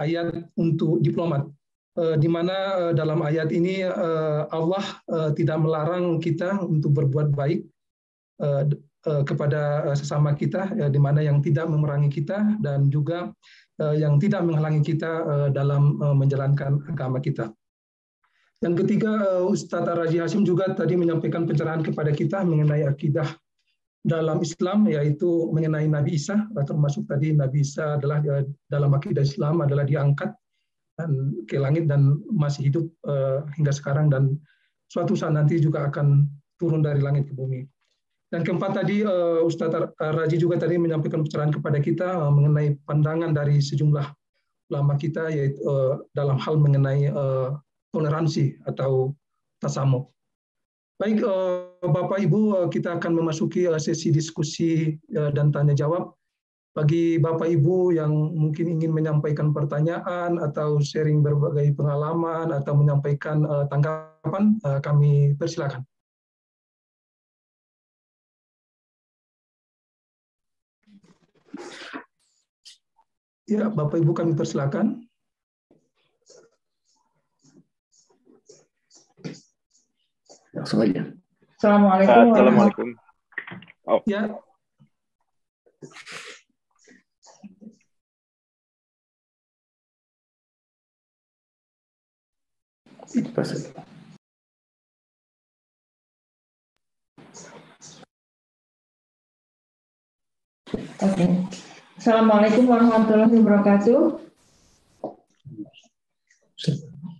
[0.00, 1.48] ayat untuk diplomat
[1.92, 4.80] di mana uh, dalam ayat ini uh, Allah
[5.36, 7.68] tidak melarang kita untuk berbuat baik
[9.02, 13.30] kepada sesama kita di mana yang tidak memerangi kita dan juga
[13.78, 15.22] yang tidak menghalangi kita
[15.54, 17.54] dalam menjalankan agama kita.
[18.62, 23.26] Yang ketiga, eh, Ustadz Raji Hashim juga tadi menyampaikan pencerahan kepada kita mengenai akidah
[24.06, 29.66] dalam Islam, yaitu mengenai Nabi Isa, termasuk tadi Nabi Isa adalah eh, dalam akidah Islam
[29.66, 30.30] adalah diangkat
[30.98, 34.36] dan ke langit dan masih hidup uh, hingga sekarang dan
[34.92, 36.28] suatu saat nanti juga akan
[36.60, 37.64] turun dari langit ke bumi.
[38.32, 43.32] Dan keempat tadi uh, Ustadz Raji juga tadi menyampaikan pencerahan kepada kita uh, mengenai pandangan
[43.36, 44.06] dari sejumlah
[44.72, 47.56] ulama kita yaitu uh, dalam hal mengenai uh,
[47.92, 49.12] toleransi atau
[49.60, 50.12] tasamu.
[51.02, 56.14] Baik, eh, Bapak Ibu, eh, kita akan memasuki eh, sesi diskusi dan tanya jawab.
[56.72, 64.56] Bagi Bapak Ibu yang mungkin ingin menyampaikan pertanyaan atau sharing berbagai pengalaman atau menyampaikan tanggapan,
[64.80, 65.84] kami persilakan.
[73.44, 75.04] Ya, Bapak Ibu kami persilakan.
[80.56, 81.12] Langsung aja.
[81.60, 82.32] Assalamualaikum.
[82.32, 82.88] Assalamualaikum.
[83.84, 84.00] Oh.
[84.08, 84.40] Ya.
[93.12, 93.24] Oke.
[102.00, 104.00] Assalamualaikum warahmatullahi wabarakatuh.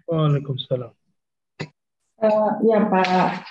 [0.09, 0.97] Waalaikumsalam.
[2.17, 3.45] Uh, ya Pak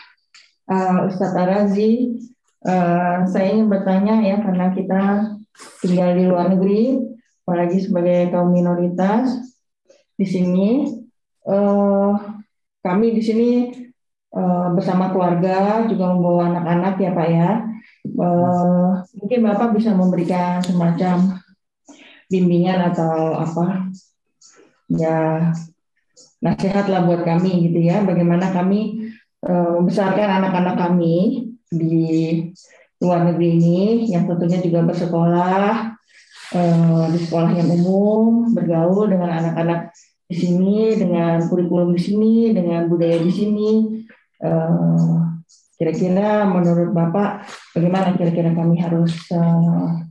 [0.66, 2.18] uh, Ustadz Arazi,
[2.66, 5.02] uh, saya ingin bertanya ya karena kita
[5.86, 7.06] tinggal di luar negeri,
[7.46, 9.30] apalagi sebagai kaum minoritas
[10.18, 11.01] di sini.
[11.42, 12.14] Uh,
[12.86, 13.50] kami di sini
[14.34, 17.50] uh, bersama keluarga juga membawa anak-anak ya Pak ya.
[18.18, 21.42] Uh, mungkin Bapak bisa memberikan semacam
[22.32, 23.92] bimbingan atau apa
[24.88, 25.52] ya
[26.40, 29.12] nasihat lah buat kami gitu ya bagaimana kami
[29.44, 32.00] membesarkan anak-anak kami di
[33.04, 33.80] luar negeri ini
[34.16, 35.92] yang tentunya juga bersekolah
[37.12, 39.92] di sekolah yang umum bergaul dengan anak-anak
[40.32, 43.70] di sini dengan kurikulum di sini dengan budaya di sini
[44.40, 45.36] uh,
[45.76, 47.44] kira-kira menurut bapak
[47.76, 50.08] bagaimana kira-kira kami harus uh,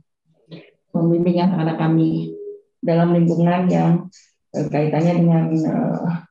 [0.93, 2.37] membimbing anak-anak kami
[2.85, 4.05] dalam lingkungan yang
[4.51, 6.27] Eh, kaitannya dengan uh,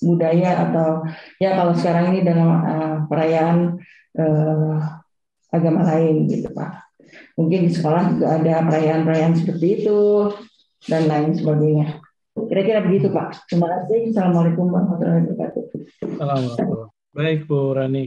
[0.00, 1.04] budaya atau
[1.36, 3.76] ya kalau sekarang ini dalam uh, perayaan
[4.16, 4.76] uh,
[5.52, 6.96] agama lain gitu Pak.
[7.36, 10.32] Mungkin di sekolah juga ada perayaan-perayaan seperti itu
[10.88, 12.00] dan lain sebagainya.
[12.32, 13.44] Kira-kira begitu Pak.
[13.44, 14.08] Terima kasih.
[14.08, 15.62] Assalamualaikum warahmatullahi wabarakatuh.
[16.16, 16.88] Assalamualaikum.
[17.12, 18.04] Baik Bu Rani.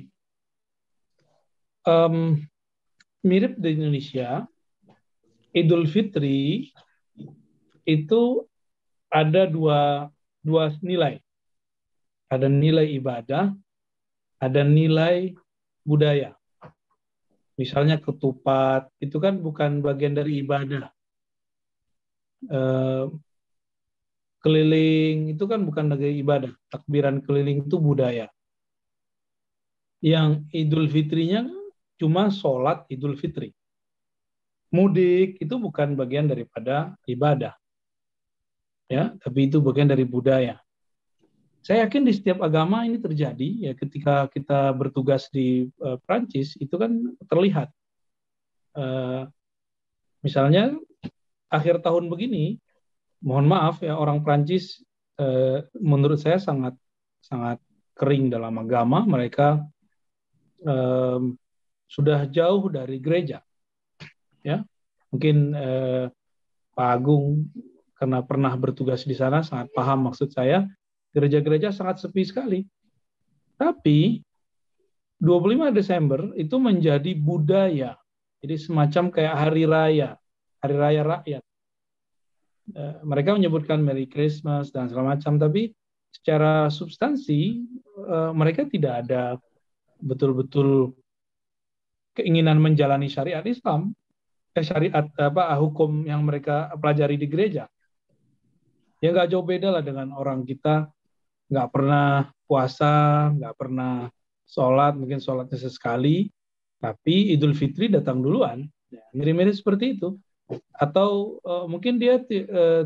[1.86, 2.42] Um,
[3.22, 4.50] mirip di Indonesia,
[5.54, 6.74] Idul Fitri
[7.86, 8.22] itu
[9.14, 10.10] ada dua
[10.42, 11.22] dua nilai.
[12.26, 13.54] Ada nilai ibadah,
[14.42, 15.38] ada nilai
[15.86, 16.34] budaya.
[17.62, 20.90] Misalnya ketupat itu kan bukan bagian dari ibadah.
[24.46, 26.54] Keliling itu kan bukan dari ibadah.
[26.70, 28.30] Takbiran keliling itu budaya.
[30.06, 31.50] Yang Idul Fitrinya
[31.98, 33.50] cuma sholat Idul Fitri.
[34.70, 37.58] Mudik itu bukan bagian daripada ibadah
[38.86, 40.62] ya tapi itu bagian dari budaya
[41.66, 46.78] saya yakin di setiap agama ini terjadi ya ketika kita bertugas di uh, Prancis itu
[46.78, 46.94] kan
[47.26, 47.74] terlihat
[48.78, 49.26] uh,
[50.22, 50.78] misalnya
[51.50, 52.62] akhir tahun begini
[53.24, 54.82] mohon maaf ya orang Prancis
[55.20, 56.76] uh, menurut saya sangat
[57.24, 57.62] sangat
[57.96, 59.64] kering dalam agama mereka
[60.68, 61.20] uh,
[61.88, 63.40] sudah jauh dari gereja
[64.44, 64.66] ya
[65.14, 66.06] mungkin uh,
[66.76, 67.48] Pak Agung
[67.96, 70.68] karena pernah bertugas di sana sangat paham maksud saya
[71.16, 72.60] gereja-gereja sangat sepi sekali
[73.56, 74.20] tapi
[75.20, 77.96] 25 Desember itu menjadi budaya.
[78.44, 80.10] Jadi semacam kayak hari raya,
[80.60, 81.44] hari raya rakyat.
[82.74, 85.70] Eh, mereka menyebutkan Merry Christmas dan segala macam, tapi
[86.10, 87.62] secara substansi
[88.02, 89.38] eh, mereka tidak ada
[90.02, 90.98] betul-betul
[92.18, 93.94] keinginan menjalani syariat Islam,
[94.58, 97.70] eh, syariat apa hukum yang mereka pelajari di gereja.
[98.98, 100.90] Ya nggak jauh beda lah dengan orang kita
[101.46, 104.10] nggak pernah puasa, nggak pernah
[104.50, 106.34] sholat, mungkin sholatnya sesekali,
[106.82, 108.66] tapi Idul Fitri datang duluan.
[108.90, 110.18] Ya, mirip-mirip seperti itu.
[110.78, 112.84] Atau uh, mungkin dia uh,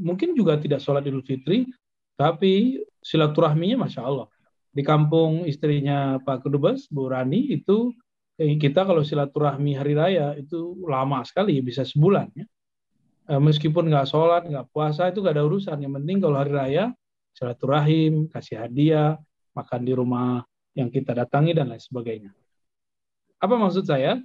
[0.00, 1.68] mungkin juga tidak sholat Idul Fitri,
[2.16, 4.28] tapi silaturahminya Masya Allah.
[4.72, 7.92] Di kampung istrinya Pak Kedubes, Bu Rani, itu
[8.40, 12.32] eh, kita kalau silaturahmi hari raya itu lama sekali, bisa sebulan.
[12.32, 12.46] Ya.
[13.38, 15.78] meskipun nggak sholat, nggak puasa, itu nggak ada urusan.
[15.78, 16.84] Yang penting kalau hari raya,
[17.36, 19.20] silaturahim, kasih hadiah,
[19.52, 20.42] makan di rumah
[20.72, 22.32] yang kita datangi dan lain sebagainya.
[23.40, 24.20] Apa maksud saya?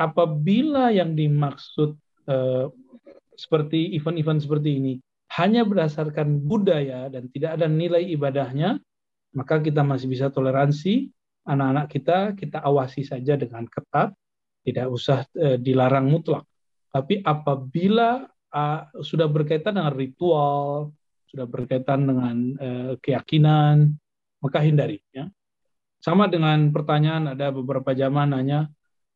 [0.00, 1.92] Apabila yang dimaksud
[2.24, 2.66] eh,
[3.36, 4.94] seperti event-event seperti ini
[5.36, 8.80] hanya berdasarkan budaya dan tidak ada nilai ibadahnya,
[9.36, 11.12] maka kita masih bisa toleransi
[11.44, 14.16] anak-anak kita, kita awasi saja dengan ketat,
[14.64, 16.48] tidak usah eh, dilarang mutlak.
[16.90, 20.90] Tapi apabila uh, sudah berkaitan dengan ritual,
[21.30, 23.94] sudah berkaitan dengan uh, keyakinan,
[24.42, 24.98] maka hindari.
[25.14, 25.30] Ya.
[26.02, 28.66] Sama dengan pertanyaan ada beberapa zaman nanya,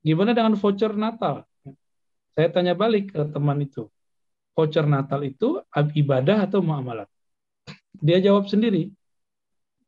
[0.05, 1.49] gimana dengan voucher Natal?
[2.37, 3.89] Saya tanya balik ke teman itu,
[4.53, 7.09] voucher Natal itu ibadah atau muamalat?
[7.99, 8.93] Dia jawab sendiri,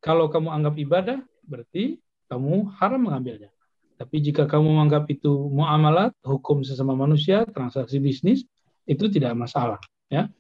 [0.01, 1.99] kalau kamu anggap ibadah, berarti
[2.31, 3.51] kamu haram mengambilnya.
[3.97, 8.45] Tapi jika kamu menganggap itu muamalat, hukum sesama manusia, transaksi bisnis,
[8.85, 9.81] itu tidak masalah.
[10.07, 10.31] Ya,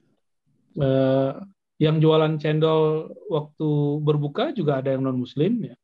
[0.76, 1.32] eh,
[1.82, 3.68] yang jualan cendol waktu
[4.04, 5.72] berbuka juga ada yang non Muslim.
[5.72, 5.76] Ya,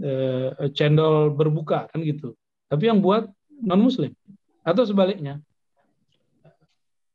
[0.00, 2.38] eh, cendol berbuka kan gitu.
[2.68, 3.28] Tapi yang buat
[3.62, 4.12] non muslim
[4.64, 5.38] atau sebaliknya.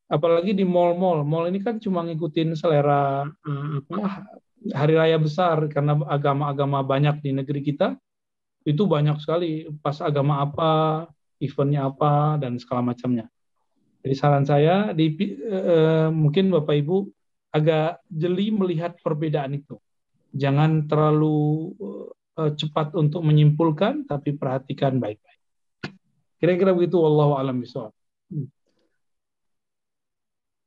[0.10, 4.26] Apalagi di mall-mall, mall ini kan cuma ngikutin selera eh, apa
[4.74, 7.96] hari raya besar karena agama-agama banyak di negeri kita
[8.66, 11.06] itu banyak sekali pas agama apa,
[11.38, 13.30] eventnya apa dan segala macamnya.
[14.02, 16.98] Jadi saran saya di eh, mungkin Bapak Ibu
[17.54, 19.78] agak jeli melihat perbedaan itu.
[20.34, 21.74] Jangan terlalu
[22.38, 25.29] cepat untuk menyimpulkan, tapi perhatikan baik-baik.
[26.40, 27.92] Kira-kira begitu, Wallahu a'lam bishawab.
[28.32, 28.48] Hmm.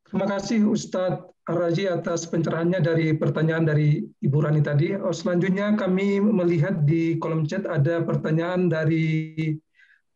[0.04, 4.94] Terima kasih Ustadz Raji atas pencerahannya dari pertanyaan dari Ibu Rani tadi.
[4.94, 9.34] Oh, selanjutnya kami melihat di kolom chat ada pertanyaan dari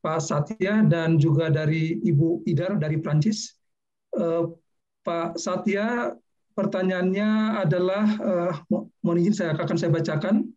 [0.04, 3.58] Pak Satya dan juga dari Ibu Idar dari Prancis.
[4.14, 4.44] Eh,
[5.02, 6.14] Pak Satya,
[6.56, 8.52] pertanyaannya adalah, uh,
[9.04, 10.50] mohon izin saya akan saya bacakan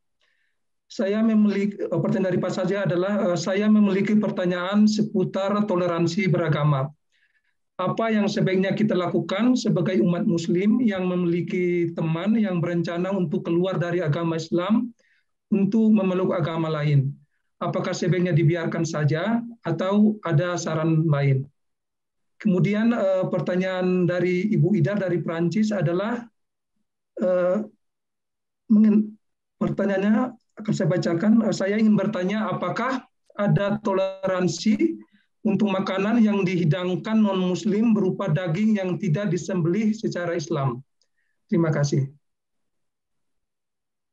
[0.89, 6.89] saya memiliki eh, pertanyaan dari Pak saja adalah eh, saya memiliki pertanyaan seputar toleransi beragama.
[7.79, 13.79] Apa yang sebaiknya kita lakukan sebagai umat Muslim yang memiliki teman yang berencana untuk keluar
[13.79, 14.91] dari agama Islam
[15.53, 17.15] untuk memeluk agama lain?
[17.61, 21.45] Apakah sebaiknya dibiarkan saja atau ada saran lain?
[22.41, 26.25] Kemudian eh, pertanyaan dari Ibu Ida dari Prancis adalah
[29.59, 31.31] pertanyaannya akan saya bacakan.
[31.47, 33.03] Eh, saya ingin bertanya apakah
[33.39, 34.99] ada toleransi
[35.47, 40.83] untuk makanan yang dihidangkan non-muslim berupa daging yang tidak disembelih secara Islam.
[41.47, 42.11] Terima kasih.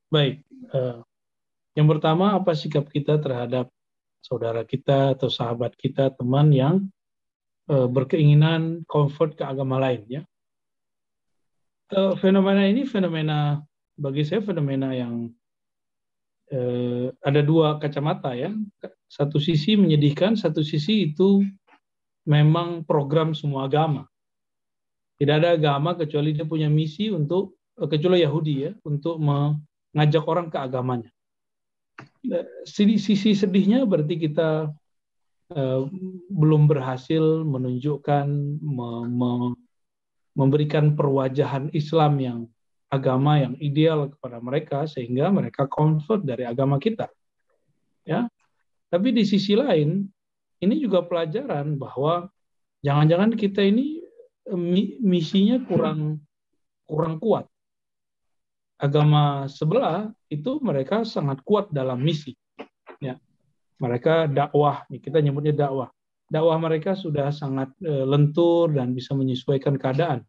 [0.07, 0.47] Baik.
[0.71, 1.03] Uh,
[1.75, 3.69] yang pertama, apa sikap kita terhadap
[4.23, 6.87] saudara kita atau sahabat kita, teman yang
[7.67, 10.23] uh, berkeinginan convert ke agama lain, ya.
[12.19, 13.63] Fenomena ini fenomena
[13.95, 15.31] bagi saya fenomena yang
[16.51, 18.53] eh, ada dua kacamata ya.
[19.07, 21.43] Satu sisi menyedihkan, satu sisi itu
[22.27, 24.07] memang program semua agama.
[25.17, 30.51] Tidak ada agama kecuali dia punya misi untuk eh, kecuali Yahudi ya untuk mengajak orang
[30.53, 31.11] ke agamanya.
[32.67, 34.69] Sisi, sisi sedihnya berarti kita
[35.55, 35.81] eh,
[36.31, 38.27] belum berhasil menunjukkan
[38.61, 39.31] me, me,
[40.37, 42.39] memberikan perwajahan Islam yang
[42.97, 47.13] agama yang ideal kepada mereka sehingga mereka convert dari agama kita.
[48.09, 48.27] Ya.
[48.89, 50.09] Tapi di sisi lain
[50.65, 52.33] ini juga pelajaran bahwa
[52.81, 54.01] jangan-jangan kita ini
[54.49, 54.61] eh,
[55.05, 56.25] misinya kurang
[56.89, 57.45] kurang kuat.
[58.77, 62.33] Agama sebelah itu mereka sangat kuat dalam misi.
[63.01, 63.21] Ya.
[63.77, 65.93] Mereka dakwah, kita nyebutnya dakwah.
[66.27, 70.25] Dakwah mereka sudah sangat eh, lentur dan bisa menyesuaikan keadaan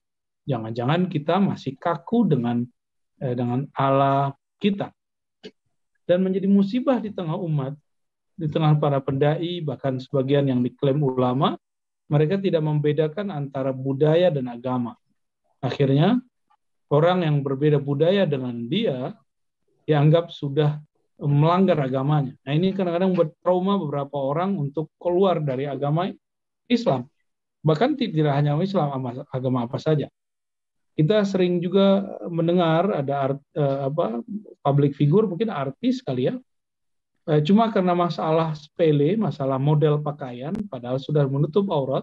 [0.47, 2.63] Jangan-jangan kita masih kaku dengan
[3.19, 4.89] eh, dengan Allah kita.
[6.07, 7.75] dan menjadi musibah di tengah umat,
[8.39, 11.59] di tengah para pendai, bahkan sebagian yang diklaim ulama,
[12.07, 14.95] mereka tidak membedakan antara budaya dan agama.
[15.59, 16.23] Akhirnya,
[16.87, 19.19] orang yang berbeda budaya dengan dia
[19.83, 20.79] dianggap sudah
[21.19, 22.37] melanggar agamanya.
[22.45, 26.07] Nah ini kadang-kadang membuat trauma beberapa orang untuk keluar dari agama
[26.69, 27.09] Islam.
[27.65, 29.01] Bahkan tidak hanya Islam,
[29.33, 30.07] agama apa saja.
[30.97, 34.17] Kita sering juga mendengar ada art, eh, apa
[34.65, 36.35] public figure mungkin artis kali ya.
[37.29, 42.01] Eh, cuma karena masalah sepele, masalah model pakaian padahal sudah menutup aurat,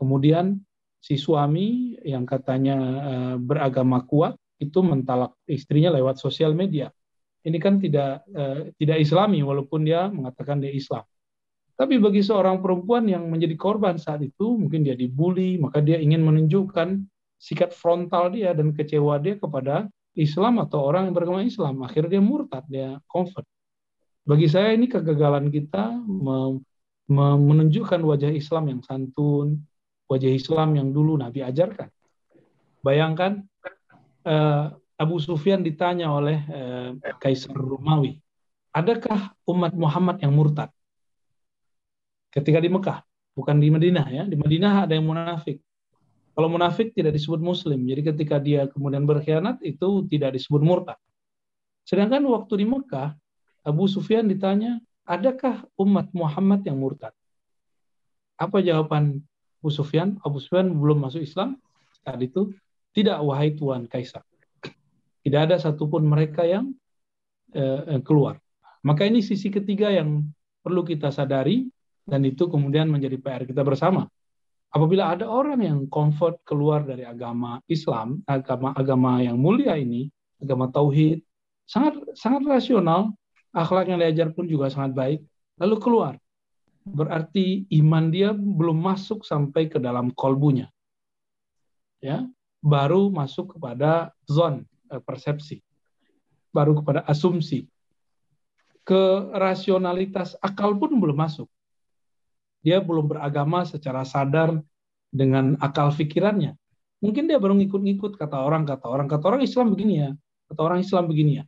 [0.00, 0.64] kemudian
[0.96, 6.88] si suami yang katanya eh, beragama kuat itu mentalak istrinya lewat sosial media.
[7.42, 8.22] Ini kan tidak
[8.78, 11.02] tidak islami walaupun dia mengatakan dia Islam.
[11.74, 16.22] Tapi bagi seorang perempuan yang menjadi korban saat itu, mungkin dia dibully, maka dia ingin
[16.22, 17.02] menunjukkan
[17.42, 21.82] sikap frontal dia dan kecewa dia kepada Islam atau orang yang beragama Islam.
[21.82, 23.42] Akhirnya dia murtad, dia convert.
[24.22, 25.98] Bagi saya ini kegagalan kita
[27.10, 29.66] menunjukkan wajah Islam yang santun,
[30.06, 31.90] wajah Islam yang dulu Nabi ajarkan.
[32.86, 33.42] Bayangkan
[34.22, 38.22] uh, Abu Sufyan ditanya oleh uh, Kaisar Romawi,
[38.70, 40.70] adakah umat Muhammad yang murtad?
[42.30, 43.02] Ketika di Mekah,
[43.34, 44.22] bukan di Madinah ya.
[44.30, 45.58] Di Madinah ada yang munafik.
[46.32, 47.84] Kalau munafik tidak disebut muslim.
[47.84, 50.96] Jadi ketika dia kemudian berkhianat itu tidak disebut murtad.
[51.84, 53.12] Sedangkan waktu di Mekah,
[53.68, 57.12] Abu Sufyan ditanya, adakah umat Muhammad yang murtad?
[58.40, 59.20] Apa jawaban
[59.60, 60.16] Abu Sufyan?
[60.24, 61.60] Abu Sufyan belum masuk Islam
[62.00, 62.48] saat itu.
[62.92, 64.24] Tidak, wahai Tuan Kaisar.
[65.24, 66.72] Tidak ada satupun mereka yang
[67.52, 68.40] eh, keluar.
[68.84, 70.28] Maka ini sisi ketiga yang
[70.60, 71.68] perlu kita sadari
[72.04, 74.10] dan itu kemudian menjadi PR kita bersama
[74.72, 80.08] apabila ada orang yang comfort keluar dari agama Islam, agama-agama yang mulia ini,
[80.40, 81.20] agama tauhid,
[81.68, 83.12] sangat sangat rasional,
[83.52, 85.20] akhlak yang diajar pun juga sangat baik,
[85.60, 86.14] lalu keluar.
[86.82, 90.66] Berarti iman dia belum masuk sampai ke dalam kolbunya.
[92.02, 92.26] Ya,
[92.58, 95.62] baru masuk kepada zon eh, persepsi.
[96.50, 97.70] Baru kepada asumsi.
[98.82, 101.46] Ke rasionalitas akal pun belum masuk
[102.62, 104.56] dia belum beragama secara sadar
[105.10, 106.56] dengan akal pikirannya.
[107.02, 110.10] Mungkin dia baru ngikut-ngikut kata orang, kata orang, kata orang Islam begini ya,
[110.48, 111.44] kata orang Islam begini ya.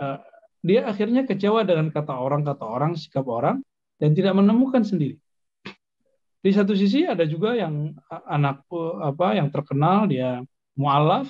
[0.00, 0.18] Uh,
[0.64, 3.60] dia akhirnya kecewa dengan kata orang, kata orang, sikap orang,
[4.00, 5.20] dan tidak menemukan sendiri.
[6.40, 7.92] Di satu sisi ada juga yang
[8.24, 8.64] anak
[9.04, 10.40] apa yang terkenal dia
[10.72, 11.28] mualaf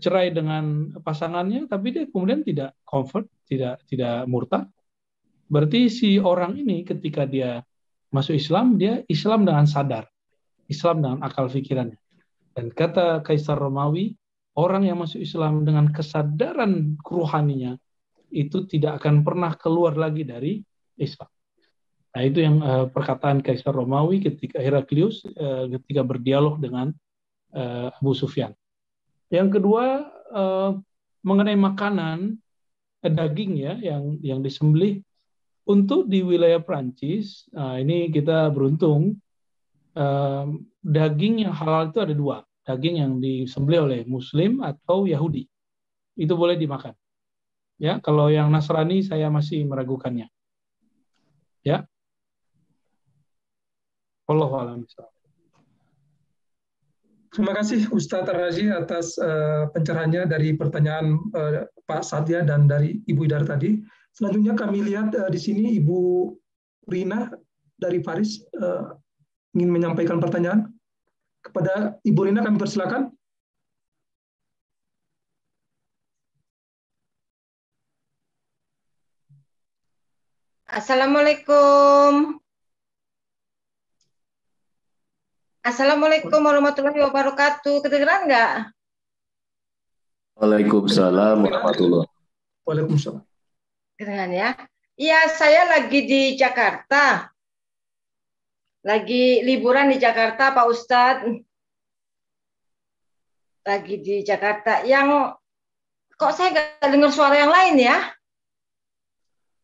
[0.00, 4.66] cerai dengan pasangannya, tapi dia kemudian tidak comfort, tidak tidak murtad,
[5.46, 7.62] Berarti si orang ini ketika dia
[8.10, 10.10] masuk Islam, dia Islam dengan sadar.
[10.66, 11.98] Islam dengan akal pikirannya.
[12.56, 14.18] Dan kata Kaisar Romawi,
[14.58, 17.78] orang yang masuk Islam dengan kesadaran keruhaninya
[18.34, 20.58] itu tidak akan pernah keluar lagi dari
[20.98, 21.30] Islam.
[22.16, 26.90] Nah itu yang uh, perkataan Kaisar Romawi ketika Heraklius uh, ketika berdialog dengan
[27.54, 28.56] uh, Abu Sufyan.
[29.28, 30.72] Yang kedua uh,
[31.22, 32.40] mengenai makanan
[33.06, 35.05] daging ya yang yang disembelih
[35.66, 39.18] untuk di wilayah Prancis, nah ini kita beruntung,
[39.98, 40.46] eh,
[40.86, 42.38] daging yang halal itu ada dua.
[42.66, 45.46] Daging yang disembelih oleh Muslim atau Yahudi.
[46.18, 46.94] Itu boleh dimakan.
[47.76, 50.30] Ya, kalau yang Nasrani saya masih meragukannya.
[51.66, 51.86] Ya.
[54.26, 54.82] Allah alam.
[57.30, 63.28] Terima kasih Ustadz Raji atas uh, pencerahannya dari pertanyaan uh, Pak Satya dan dari Ibu
[63.28, 63.76] Idar tadi.
[64.16, 66.32] Selanjutnya kami lihat uh, di sini Ibu
[66.88, 67.28] Rina
[67.76, 68.96] dari Paris uh,
[69.52, 70.72] ingin menyampaikan pertanyaan.
[71.44, 73.12] Kepada Ibu Rina kami persilakan.
[80.66, 82.40] Assalamualaikum.
[85.60, 87.84] Assalamualaikum warahmatullahi wabarakatuh.
[87.84, 88.52] Kedengeran nggak?
[90.40, 92.08] Waalaikumsalam warahmatullahi
[92.64, 93.25] wabarakatuh.
[93.96, 94.48] Kedengeran ya?
[94.96, 97.32] Iya, saya lagi di Jakarta.
[98.84, 101.24] Lagi liburan di Jakarta, Pak Ustadz.
[103.64, 104.84] Lagi di Jakarta.
[104.84, 105.36] Yang
[106.12, 107.96] kok saya nggak dengar suara yang lain ya?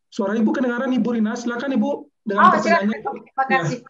[0.09, 1.37] Suara Ibu kedengaran Ibu Rina.
[1.37, 1.91] Silakan Ibu
[2.25, 2.99] dengan oh, pertanyaannya.
[3.05, 3.79] Terima kasih.
[3.81, 3.89] Ya.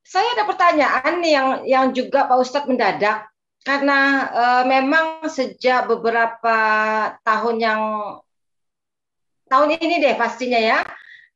[0.00, 3.30] Saya ada pertanyaan nih yang yang juga Pak Ustadz mendadak
[3.62, 6.58] karena e, memang sejak beberapa
[7.20, 7.80] tahun yang
[9.50, 10.78] tahun ini deh pastinya ya.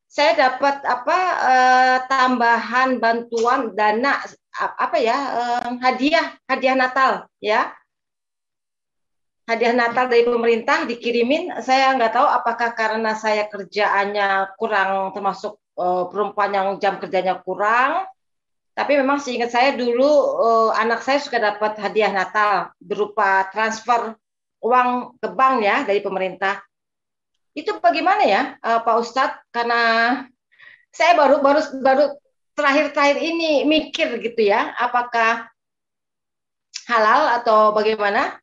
[0.07, 4.23] Saya dapat apa eh, tambahan bantuan dana
[4.55, 7.13] apa ya eh, hadiah hadiah Natal
[7.43, 7.75] ya.
[9.45, 16.09] hadiah Natal dari pemerintah dikirimin, saya nggak tahu apakah karena saya kerjaannya kurang termasuk uh,
[16.09, 18.09] perempuan yang jam kerjanya kurang.
[18.75, 20.09] Tapi memang seingat saya dulu
[20.41, 24.19] uh, anak saya suka dapat hadiah Natal berupa transfer
[24.65, 26.59] uang ke bank ya dari pemerintah.
[27.55, 29.41] Itu bagaimana ya uh, Pak Ustadz?
[29.55, 29.83] Karena
[30.91, 32.05] saya baru baru baru
[32.55, 35.47] terakhir-terakhir ini mikir gitu ya, apakah
[36.87, 38.39] halal atau bagaimana?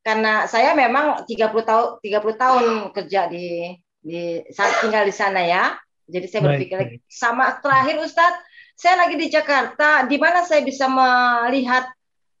[0.00, 2.64] Karena saya memang 30 tahun 30 tahun
[2.94, 4.40] kerja di di
[4.80, 5.74] tinggal di sana ya.
[6.06, 7.10] Jadi saya berpikir baik, baik.
[7.10, 8.38] sama terakhir Ustadz,
[8.78, 11.90] saya lagi di Jakarta, di mana saya bisa melihat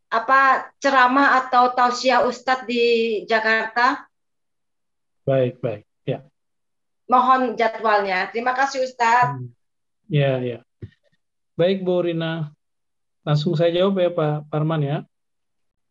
[0.06, 2.84] apa ceramah atau tausiah Ustadz di
[3.26, 4.06] Jakarta?
[5.26, 5.85] Baik, baik.
[6.06, 6.24] Ya.
[7.10, 8.30] Mohon jadwalnya.
[8.30, 9.36] Terima kasih Ustadz.
[9.36, 9.50] Hmm.
[10.06, 10.58] Ya, ya.
[11.58, 12.54] Baik Bu Rina.
[13.26, 14.98] Langsung saya jawab ya Pak Parman ya.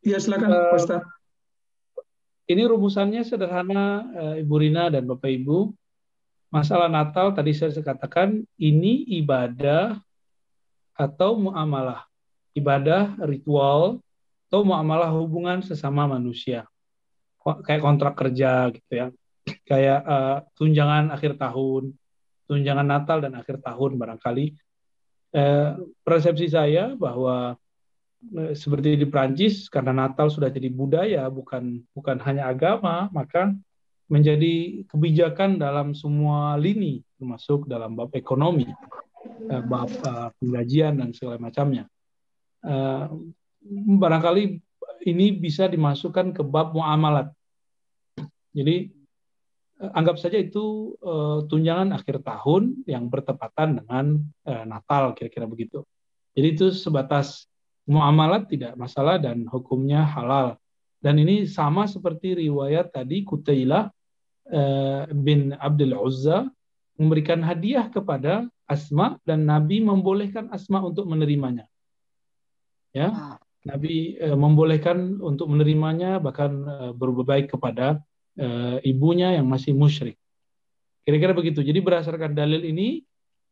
[0.01, 1.09] Iya, silakan uh, Pak Ustadz.
[2.45, 5.75] Ini rumusannya sederhana uh, Ibu Rina dan Bapak Ibu
[6.55, 9.99] masalah Natal tadi saya katakan ini ibadah
[10.95, 12.07] atau muamalah.
[12.55, 13.99] Ibadah, ritual,
[14.47, 16.63] atau muamalah hubungan sesama manusia.
[17.43, 19.07] Kayak kontrak kerja gitu ya.
[19.63, 21.95] Kayak uh, tunjangan akhir tahun,
[22.51, 24.51] tunjangan Natal dan akhir tahun barangkali.
[25.35, 27.55] Uh, persepsi saya bahwa
[28.35, 33.55] uh, seperti di Prancis karena Natal sudah jadi budaya bukan bukan hanya agama, maka
[34.05, 38.69] menjadi kebijakan dalam semua lini, termasuk dalam bab ekonomi,
[39.49, 41.89] eh, bab uh, penggajian dan segala macamnya.
[42.61, 43.09] Uh,
[43.97, 44.61] barangkali
[45.09, 47.33] ini bisa dimasukkan ke bab muamalat.
[48.53, 48.93] Jadi
[49.79, 55.83] anggap saja itu uh, tunjangan akhir tahun yang bertepatan dengan uh, Natal kira-kira begitu.
[56.35, 57.47] Jadi itu sebatas
[57.87, 60.55] muamalat tidak masalah dan hukumnya halal.
[60.99, 63.91] Dan ini sama seperti riwayat tadi Kutailah
[64.49, 66.47] uh, bin Abdul Uzza
[66.95, 71.67] memberikan hadiah kepada Asma dan Nabi membolehkan Asma untuk menerimanya.
[72.95, 73.37] Ya, ah.
[73.67, 77.99] Nabi uh, membolehkan untuk menerimanya bahkan uh, berbuat baik kepada
[78.39, 80.19] uh, ibunya yang masih musyrik.
[81.05, 81.61] Kira-kira begitu.
[81.61, 83.05] Jadi berdasarkan dalil ini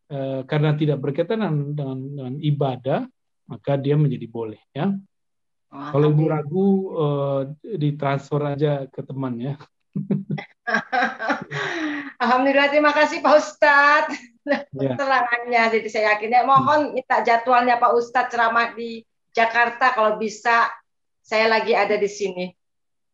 [0.10, 3.00] uh, karena tidak berkaitan dengan, dengan, dengan ibadah
[3.48, 4.96] maka dia menjadi boleh ya.
[5.74, 9.58] Kalau ibu ragu uh, ditransfer aja ke teman ya.
[12.22, 14.14] Alhamdulillah terima kasih Pak Ustadz
[14.86, 14.94] ya.
[14.94, 15.64] terangannya.
[15.74, 19.02] Jadi saya yakin ya mohon minta jadwalnya Pak Ustadz ceramah di
[19.34, 20.70] Jakarta kalau bisa
[21.26, 22.54] saya lagi ada di sini.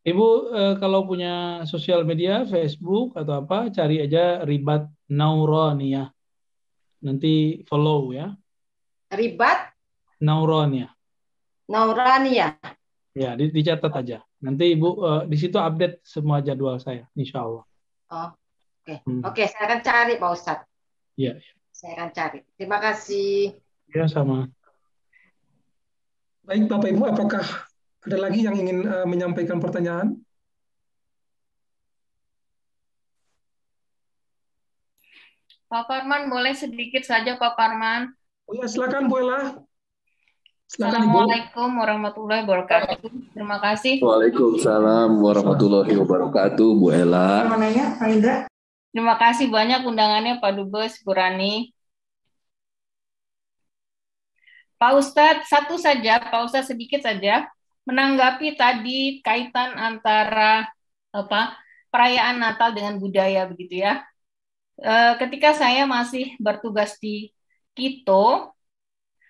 [0.09, 6.09] Ibu eh, kalau punya sosial media Facebook atau apa cari aja Ribat Nauronia.
[7.05, 8.33] Nanti follow ya.
[9.13, 9.73] Ribat
[10.19, 10.91] Nauronia.
[11.69, 12.57] Naurania.
[13.13, 14.25] Ya, dicatat aja.
[14.41, 17.63] Nanti Ibu uh, di situ update semua jadwal saya, insya Allah.
[18.09, 18.33] Oh, oke.
[18.85, 18.97] Okay.
[19.05, 19.21] Hmm.
[19.21, 20.67] Oke, okay, saya akan cari Pak Ustadz.
[21.19, 21.37] Iya.
[21.37, 21.51] Ya.
[21.69, 22.39] Saya akan cari.
[22.57, 23.53] Terima kasih.
[23.91, 24.49] Ya, sama.
[26.47, 27.45] Baik, Bapak Ibu, apakah
[27.99, 30.15] ada lagi yang ingin uh, menyampaikan pertanyaan?
[35.69, 38.09] Pak Parman, boleh sedikit saja Pak Parman?
[38.49, 39.61] Oh ya, silakan Bu Ella.
[40.69, 43.09] Assalamualaikum warahmatullahi wabarakatuh.
[43.37, 44.01] Terima kasih.
[44.01, 47.45] Waalaikumsalam warahmatullahi wabarakatuh, Bu Ella.
[48.89, 51.69] Terima kasih banyak undangannya Pak Dubes, Bu Rani.
[54.79, 57.45] Pak Ustadz, satu saja, Pak Ustadz sedikit saja,
[57.87, 60.67] menanggapi tadi kaitan antara
[61.09, 61.57] apa
[61.89, 64.05] perayaan Natal dengan budaya begitu ya.
[64.77, 67.33] E, ketika saya masih bertugas di
[67.73, 68.53] Quito,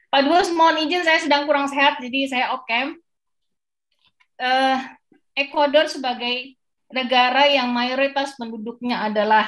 [0.09, 2.97] Pak Dubes, mohon izin saya sedang kurang sehat, jadi saya off cam.
[4.39, 4.79] Uh,
[5.37, 6.57] Ekuador sebagai
[6.89, 9.45] negara yang mayoritas penduduknya adalah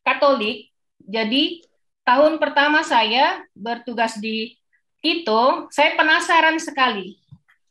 [0.00, 0.72] Katolik,
[1.04, 1.60] jadi
[2.08, 4.56] tahun pertama saya bertugas di
[5.04, 7.19] Quito, saya penasaran sekali.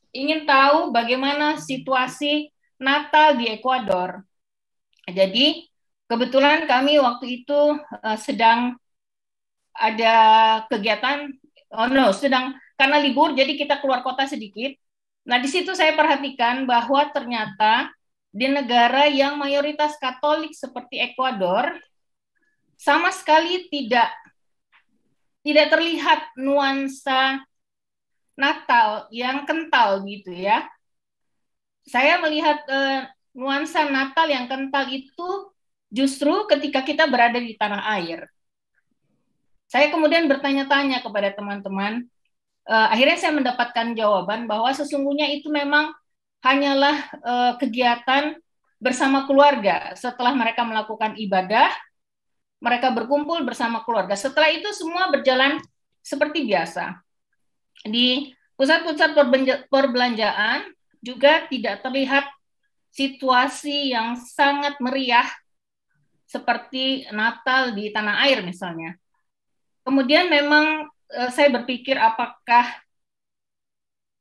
[0.10, 2.50] Ingin tahu bagaimana situasi
[2.82, 4.26] Natal di Ekuador.
[5.06, 5.70] Jadi,
[6.10, 8.78] kebetulan kami waktu itu uh, sedang
[9.78, 10.16] ada
[10.68, 11.30] kegiatan
[11.72, 14.74] oh no, sedang karena libur jadi kita keluar kota sedikit.
[15.30, 17.94] Nah, di situ saya perhatikan bahwa ternyata
[18.30, 21.78] di negara yang mayoritas Katolik seperti Ekuador
[22.80, 24.10] sama sekali tidak
[25.46, 27.42] tidak terlihat nuansa
[28.40, 30.64] Natal yang kental gitu ya.
[31.84, 33.04] Saya melihat uh,
[33.36, 35.52] nuansa Natal yang kental itu
[35.92, 38.24] justru ketika kita berada di tanah air.
[39.68, 42.08] Saya kemudian bertanya-tanya kepada teman-teman.
[42.64, 45.92] Uh, akhirnya saya mendapatkan jawaban bahwa sesungguhnya itu memang
[46.40, 48.40] hanyalah uh, kegiatan
[48.80, 49.92] bersama keluarga.
[50.00, 51.70] Setelah mereka melakukan ibadah,
[52.64, 54.16] mereka berkumpul bersama keluarga.
[54.16, 55.60] Setelah itu semua berjalan
[56.00, 57.09] seperti biasa.
[57.86, 59.16] Di pusat-pusat
[59.72, 60.68] perbelanjaan
[61.00, 62.28] juga tidak terlihat
[62.92, 65.28] situasi yang sangat meriah
[66.30, 69.00] seperti Natal di tanah air misalnya.
[69.82, 72.68] Kemudian memang uh, saya berpikir apakah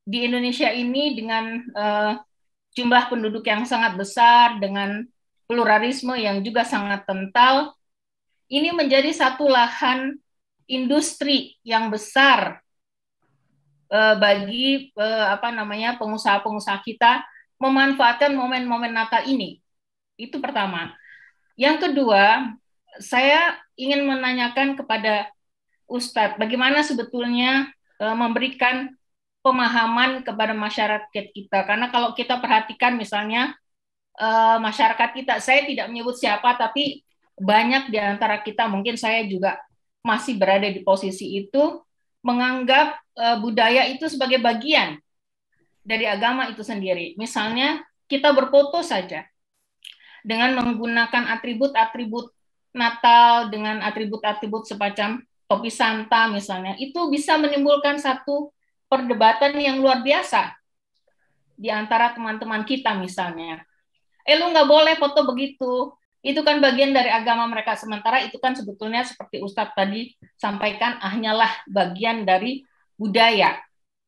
[0.09, 2.13] di Indonesia ini dengan uh,
[2.73, 5.05] jumlah penduduk yang sangat besar dengan
[5.45, 7.73] pluralisme yang juga sangat kental
[8.49, 10.17] ini menjadi satu lahan
[10.65, 12.61] industri yang besar
[13.89, 17.25] uh, bagi uh, apa namanya pengusaha-pengusaha kita
[17.59, 19.59] memanfaatkan momen-momen Natal ini.
[20.15, 20.95] Itu pertama.
[21.59, 22.55] Yang kedua,
[23.03, 25.27] saya ingin menanyakan kepada
[25.89, 27.67] Ustadz, bagaimana sebetulnya
[27.99, 28.93] e, memberikan
[29.43, 31.67] pemahaman kepada masyarakat kita?
[31.67, 33.57] Karena kalau kita perhatikan misalnya
[34.15, 34.27] e,
[34.63, 37.03] masyarakat kita, saya tidak menyebut siapa, tapi
[37.35, 39.59] banyak di antara kita, mungkin saya juga
[40.05, 41.83] masih berada di posisi itu,
[42.23, 42.99] menganggap
[43.43, 44.95] budaya itu sebagai bagian
[45.83, 47.19] dari agama itu sendiri.
[47.19, 49.27] Misalnya kita berfoto saja,
[50.23, 52.31] dengan menggunakan atribut-atribut
[52.69, 58.53] Natal dengan atribut-atribut semacam topi Santa misalnya, itu bisa menimbulkan satu
[58.85, 60.53] perdebatan yang luar biasa
[61.57, 63.65] di antara teman-teman kita misalnya.
[64.21, 67.73] Eh lu nggak boleh foto begitu, itu kan bagian dari agama mereka.
[67.73, 72.68] Sementara itu kan sebetulnya seperti Ustadz tadi sampaikan, hanyalah bagian dari
[72.99, 73.55] budaya,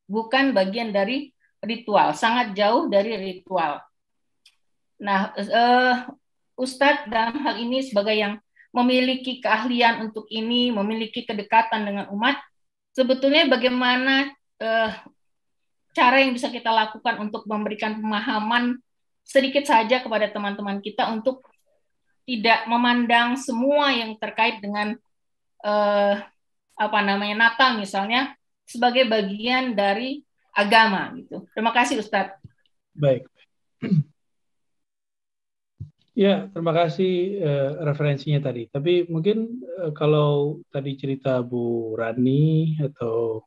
[0.04, 1.32] bukan bagian dari
[1.64, 3.80] ritual, sangat jauh dari ritual.
[5.00, 5.96] Nah, uh,
[6.60, 8.36] Ustadz dalam hal ini sebagai yang
[8.76, 12.36] memiliki keahlian untuk ini, memiliki kedekatan dengan umat,
[12.92, 14.28] sebetulnya bagaimana
[14.60, 14.92] uh,
[15.96, 18.80] cara yang bisa kita lakukan untuk memberikan pemahaman
[19.24, 21.44] sedikit saja kepada teman-teman kita untuk
[22.28, 24.94] tidak memandang semua yang terkait dengan
[25.64, 26.14] uh,
[26.78, 28.34] apa namanya Natal misalnya
[28.72, 30.24] sebagai bagian dari
[30.56, 31.44] agama gitu.
[31.52, 32.40] Terima kasih Ustadz.
[32.96, 33.28] Baik.
[36.12, 38.68] Ya, terima kasih uh, referensinya tadi.
[38.68, 43.40] Tapi mungkin uh, kalau tadi cerita Bu Rani atau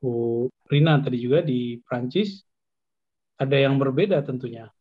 [0.00, 2.40] Bu Rina tadi juga di Prancis,
[3.36, 4.72] ada yang berbeda tentunya.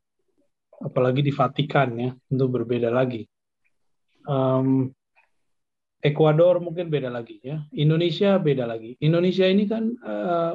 [0.80, 3.28] Apalagi di Vatikan ya, tentu berbeda lagi.
[4.24, 4.96] Um,
[5.98, 7.66] Ekuador mungkin beda lagi ya.
[7.74, 8.94] Indonesia beda lagi.
[9.02, 10.54] Indonesia ini kan uh,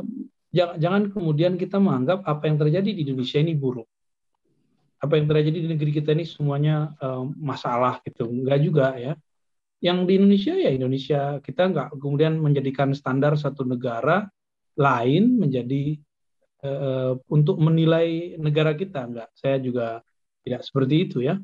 [0.54, 3.90] jangan, jangan kemudian kita menganggap apa yang terjadi di Indonesia ini buruk.
[5.02, 8.30] Apa yang terjadi di negeri kita ini semuanya uh, masalah gitu.
[8.30, 9.18] Enggak juga ya.
[9.82, 11.20] Yang di Indonesia ya Indonesia.
[11.42, 14.30] Kita enggak kemudian menjadikan standar satu negara
[14.78, 15.98] lain menjadi
[16.62, 19.10] uh, untuk menilai negara kita.
[19.10, 20.06] Enggak saya juga
[20.46, 21.34] tidak seperti itu ya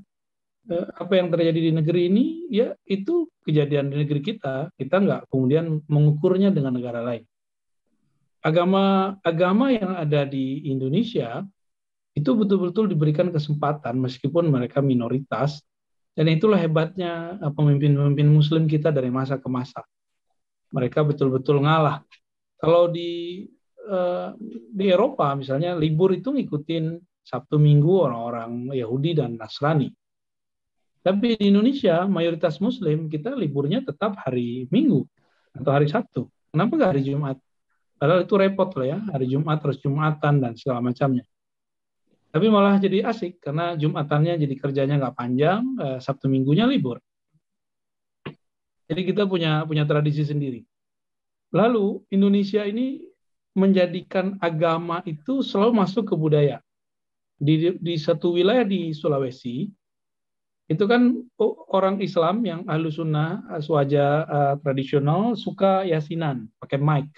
[0.77, 4.69] apa yang terjadi di negeri ini ya itu kejadian di negeri kita.
[4.77, 7.25] Kita enggak kemudian mengukurnya dengan negara lain.
[8.45, 11.43] Agama agama yang ada di Indonesia
[12.15, 15.65] itu betul-betul diberikan kesempatan meskipun mereka minoritas.
[16.13, 19.87] Dan itulah hebatnya eh, pemimpin-pemimpin muslim kita dari masa ke masa.
[20.75, 22.05] Mereka betul-betul ngalah.
[22.59, 23.47] Kalau di
[23.87, 24.35] uh,
[24.69, 29.89] di Eropa misalnya libur itu ngikutin Sabtu Minggu orang-orang Yahudi dan Nasrani
[31.09, 35.09] tapi di Indonesia mayoritas muslim kita liburnya tetap hari Minggu
[35.57, 37.37] atau hari Sabtu kenapa nggak hari Jumat
[37.97, 41.25] padahal itu repot loh ya hari Jumat terus Jumatan dan segala macamnya
[42.29, 47.01] tapi malah jadi asik karena Jumatannya jadi kerjanya nggak panjang, eh, Sabtu Minggunya libur.
[48.89, 50.65] Jadi kita punya punya tradisi sendiri.
[51.53, 53.05] Lalu Indonesia ini
[53.57, 56.61] menjadikan agama itu selalu masuk ke budaya.
[57.39, 59.71] Di, di satu wilayah di Sulawesi,
[60.69, 61.25] itu kan
[61.73, 67.09] orang Islam yang ahlu sunnah, aswaja uh, tradisional suka yasinan, pakai mic.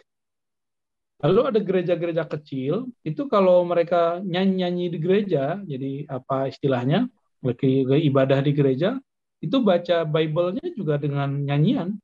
[1.20, 7.10] Lalu ada gereja-gereja kecil, itu kalau mereka nyanyi-nyanyi di gereja, jadi apa istilahnya,
[7.42, 8.96] lagi ibadah di gereja,
[9.42, 11.98] itu baca Bible-nya juga dengan nyanyian.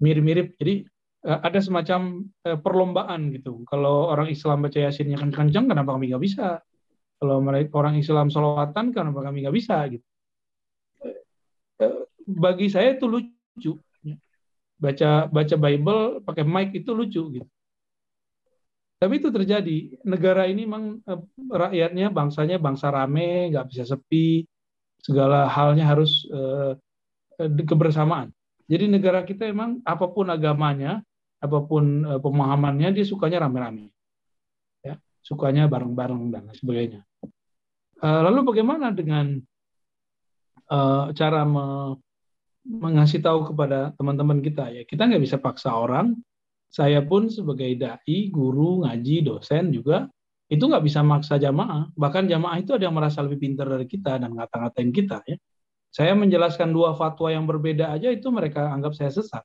[0.00, 0.88] Mirip-mirip, jadi
[1.28, 3.62] eh, ada semacam eh, perlombaan gitu.
[3.68, 6.64] Kalau orang Islam baca Yasinnya kencang, kenapa kami nggak bisa?
[7.20, 9.76] Kalau mereka orang Islam solawatan, kenapa kami nggak bisa?
[9.92, 10.06] Gitu.
[11.84, 11.94] Eh,
[12.24, 13.76] bagi saya itu lucu
[14.80, 17.48] baca baca Bible pakai mic itu lucu gitu.
[19.00, 19.78] Tapi itu terjadi.
[20.04, 24.44] Negara ini memang eh, rakyatnya, bangsanya bangsa rame, nggak bisa sepi,
[25.00, 26.72] segala halnya harus eh,
[27.40, 28.32] kebersamaan.
[28.68, 31.00] Jadi negara kita emang apa pun agamanya,
[31.40, 33.92] apa pun eh, pemahamannya, dia sukanya rame-rame.
[34.80, 34.96] Ya.
[35.20, 37.04] sukanya bareng-bareng dan sebagainya.
[38.00, 39.36] Uh, lalu bagaimana dengan
[40.72, 41.96] uh, cara me
[42.60, 46.16] mengasih tahu kepada teman-teman kita ya kita nggak bisa paksa orang.
[46.70, 50.06] Saya pun sebagai dai, guru, ngaji, dosen juga
[50.46, 51.90] itu nggak bisa maksa jamaah.
[51.98, 55.36] Bahkan jamaah itu ada yang merasa lebih pintar dari kita dan ngata-ngatain kita ya.
[55.90, 59.42] Saya menjelaskan dua fatwa yang berbeda aja itu mereka anggap saya sesat.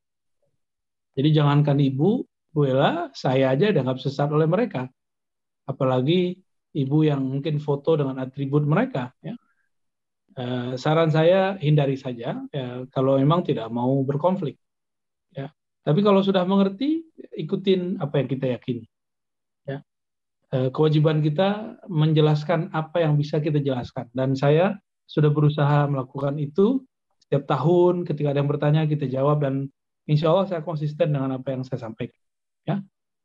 [1.18, 2.22] Jadi jangankan ibu,
[2.53, 4.86] Bu Ella, saya aja dianggap sesat oleh mereka.
[5.65, 6.45] Apalagi
[6.76, 9.16] ibu yang mungkin foto dengan atribut mereka.
[9.24, 9.40] Ya.
[10.36, 14.60] Eh, saran saya hindari saja ya, kalau memang tidak mau berkonflik.
[15.32, 15.56] Ya.
[15.88, 17.08] Tapi kalau sudah mengerti,
[17.40, 18.86] ikutin apa yang kita yakini.
[19.64, 19.80] Ya.
[20.52, 24.12] Eh, kewajiban kita menjelaskan apa yang bisa kita jelaskan.
[24.12, 24.76] Dan saya
[25.08, 26.84] sudah berusaha melakukan itu
[27.24, 29.72] setiap tahun ketika ada yang bertanya kita jawab dan
[30.06, 32.22] insya Allah saya konsisten dengan apa yang saya sampaikan.
[32.66, 32.82] Ya,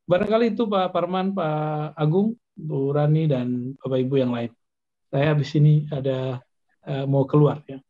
[0.09, 4.51] barangkali itu Pak Parman, Pak Agung, Bu Rani dan Bapak Ibu yang lain.
[5.11, 6.39] Saya habis ini ada
[6.87, 7.81] uh, mau keluar ya.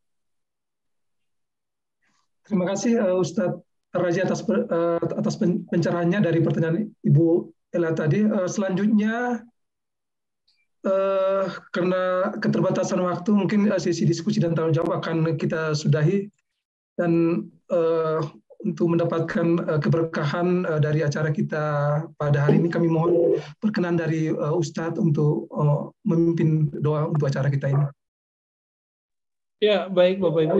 [2.46, 3.60] Terima kasih uh, Ustadz
[3.90, 8.22] Raja atas uh, atas pencerahannya dari pertanyaan Ibu Ella tadi.
[8.22, 9.42] Uh, selanjutnya
[10.86, 11.44] uh,
[11.74, 16.30] karena keterbatasan waktu mungkin uh, sesi diskusi dan tanggung jawab akan kita sudahi
[16.96, 18.24] dan uh,
[18.60, 21.64] untuk mendapatkan uh, keberkahan uh, dari acara kita
[22.20, 25.48] pada hari ini kami mohon perkenan dari uh, Ustadz untuk
[26.04, 27.86] memimpin doa untuk acara kita ini.
[29.60, 30.56] Ya, baik Bapak Ibu,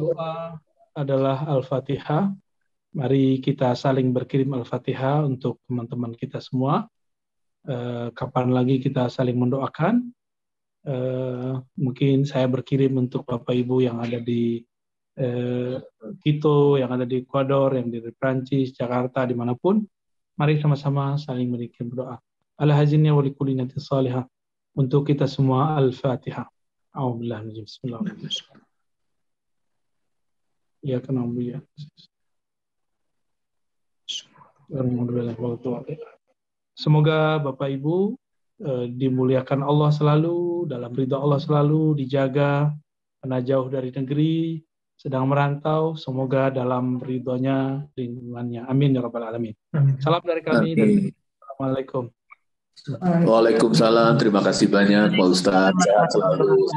[0.00, 0.56] doa
[0.96, 2.32] adalah Al-Fatihah.
[2.90, 6.88] Mari kita saling berkirim Al-Fatihah untuk teman-teman kita semua
[7.68, 10.10] eh, kapan lagi kita saling mendoakan.
[10.88, 14.64] Eh, mungkin saya berkirim untuk Bapak Ibu yang ada di
[15.16, 15.80] eh,
[16.22, 19.82] Quito, yang ada di Ecuador, yang di Prancis, Jakarta, di mana pun.
[20.38, 22.16] Mari sama-sama saling berkirim doa.
[22.60, 24.24] Al-hazinnya wa likulli salihah.
[24.76, 26.46] Untuk kita semua Al-Fatihah.
[26.94, 28.62] A'udzubillah Bismillahirrahmanirrahim.
[30.80, 31.60] Ya kenal ya.
[36.72, 38.16] Semoga Bapak Ibu
[38.64, 42.72] eh, dimuliakan Allah selalu, dalam ridha Allah selalu, dijaga,
[43.20, 44.62] karena jauh dari negeri,
[45.00, 48.68] sedang merantau, semoga dalam ridhonya, lingkungannya.
[48.68, 49.56] Amin ya Rabbal Alamin.
[49.72, 49.96] Amin.
[49.96, 51.08] Salam dari kami dan
[51.40, 52.12] Assalamualaikum.
[53.00, 54.20] Waalaikumsalam.
[54.20, 55.80] Terima kasih banyak Pak Ustadz.
[55.88, 56.68] Sehat selalu.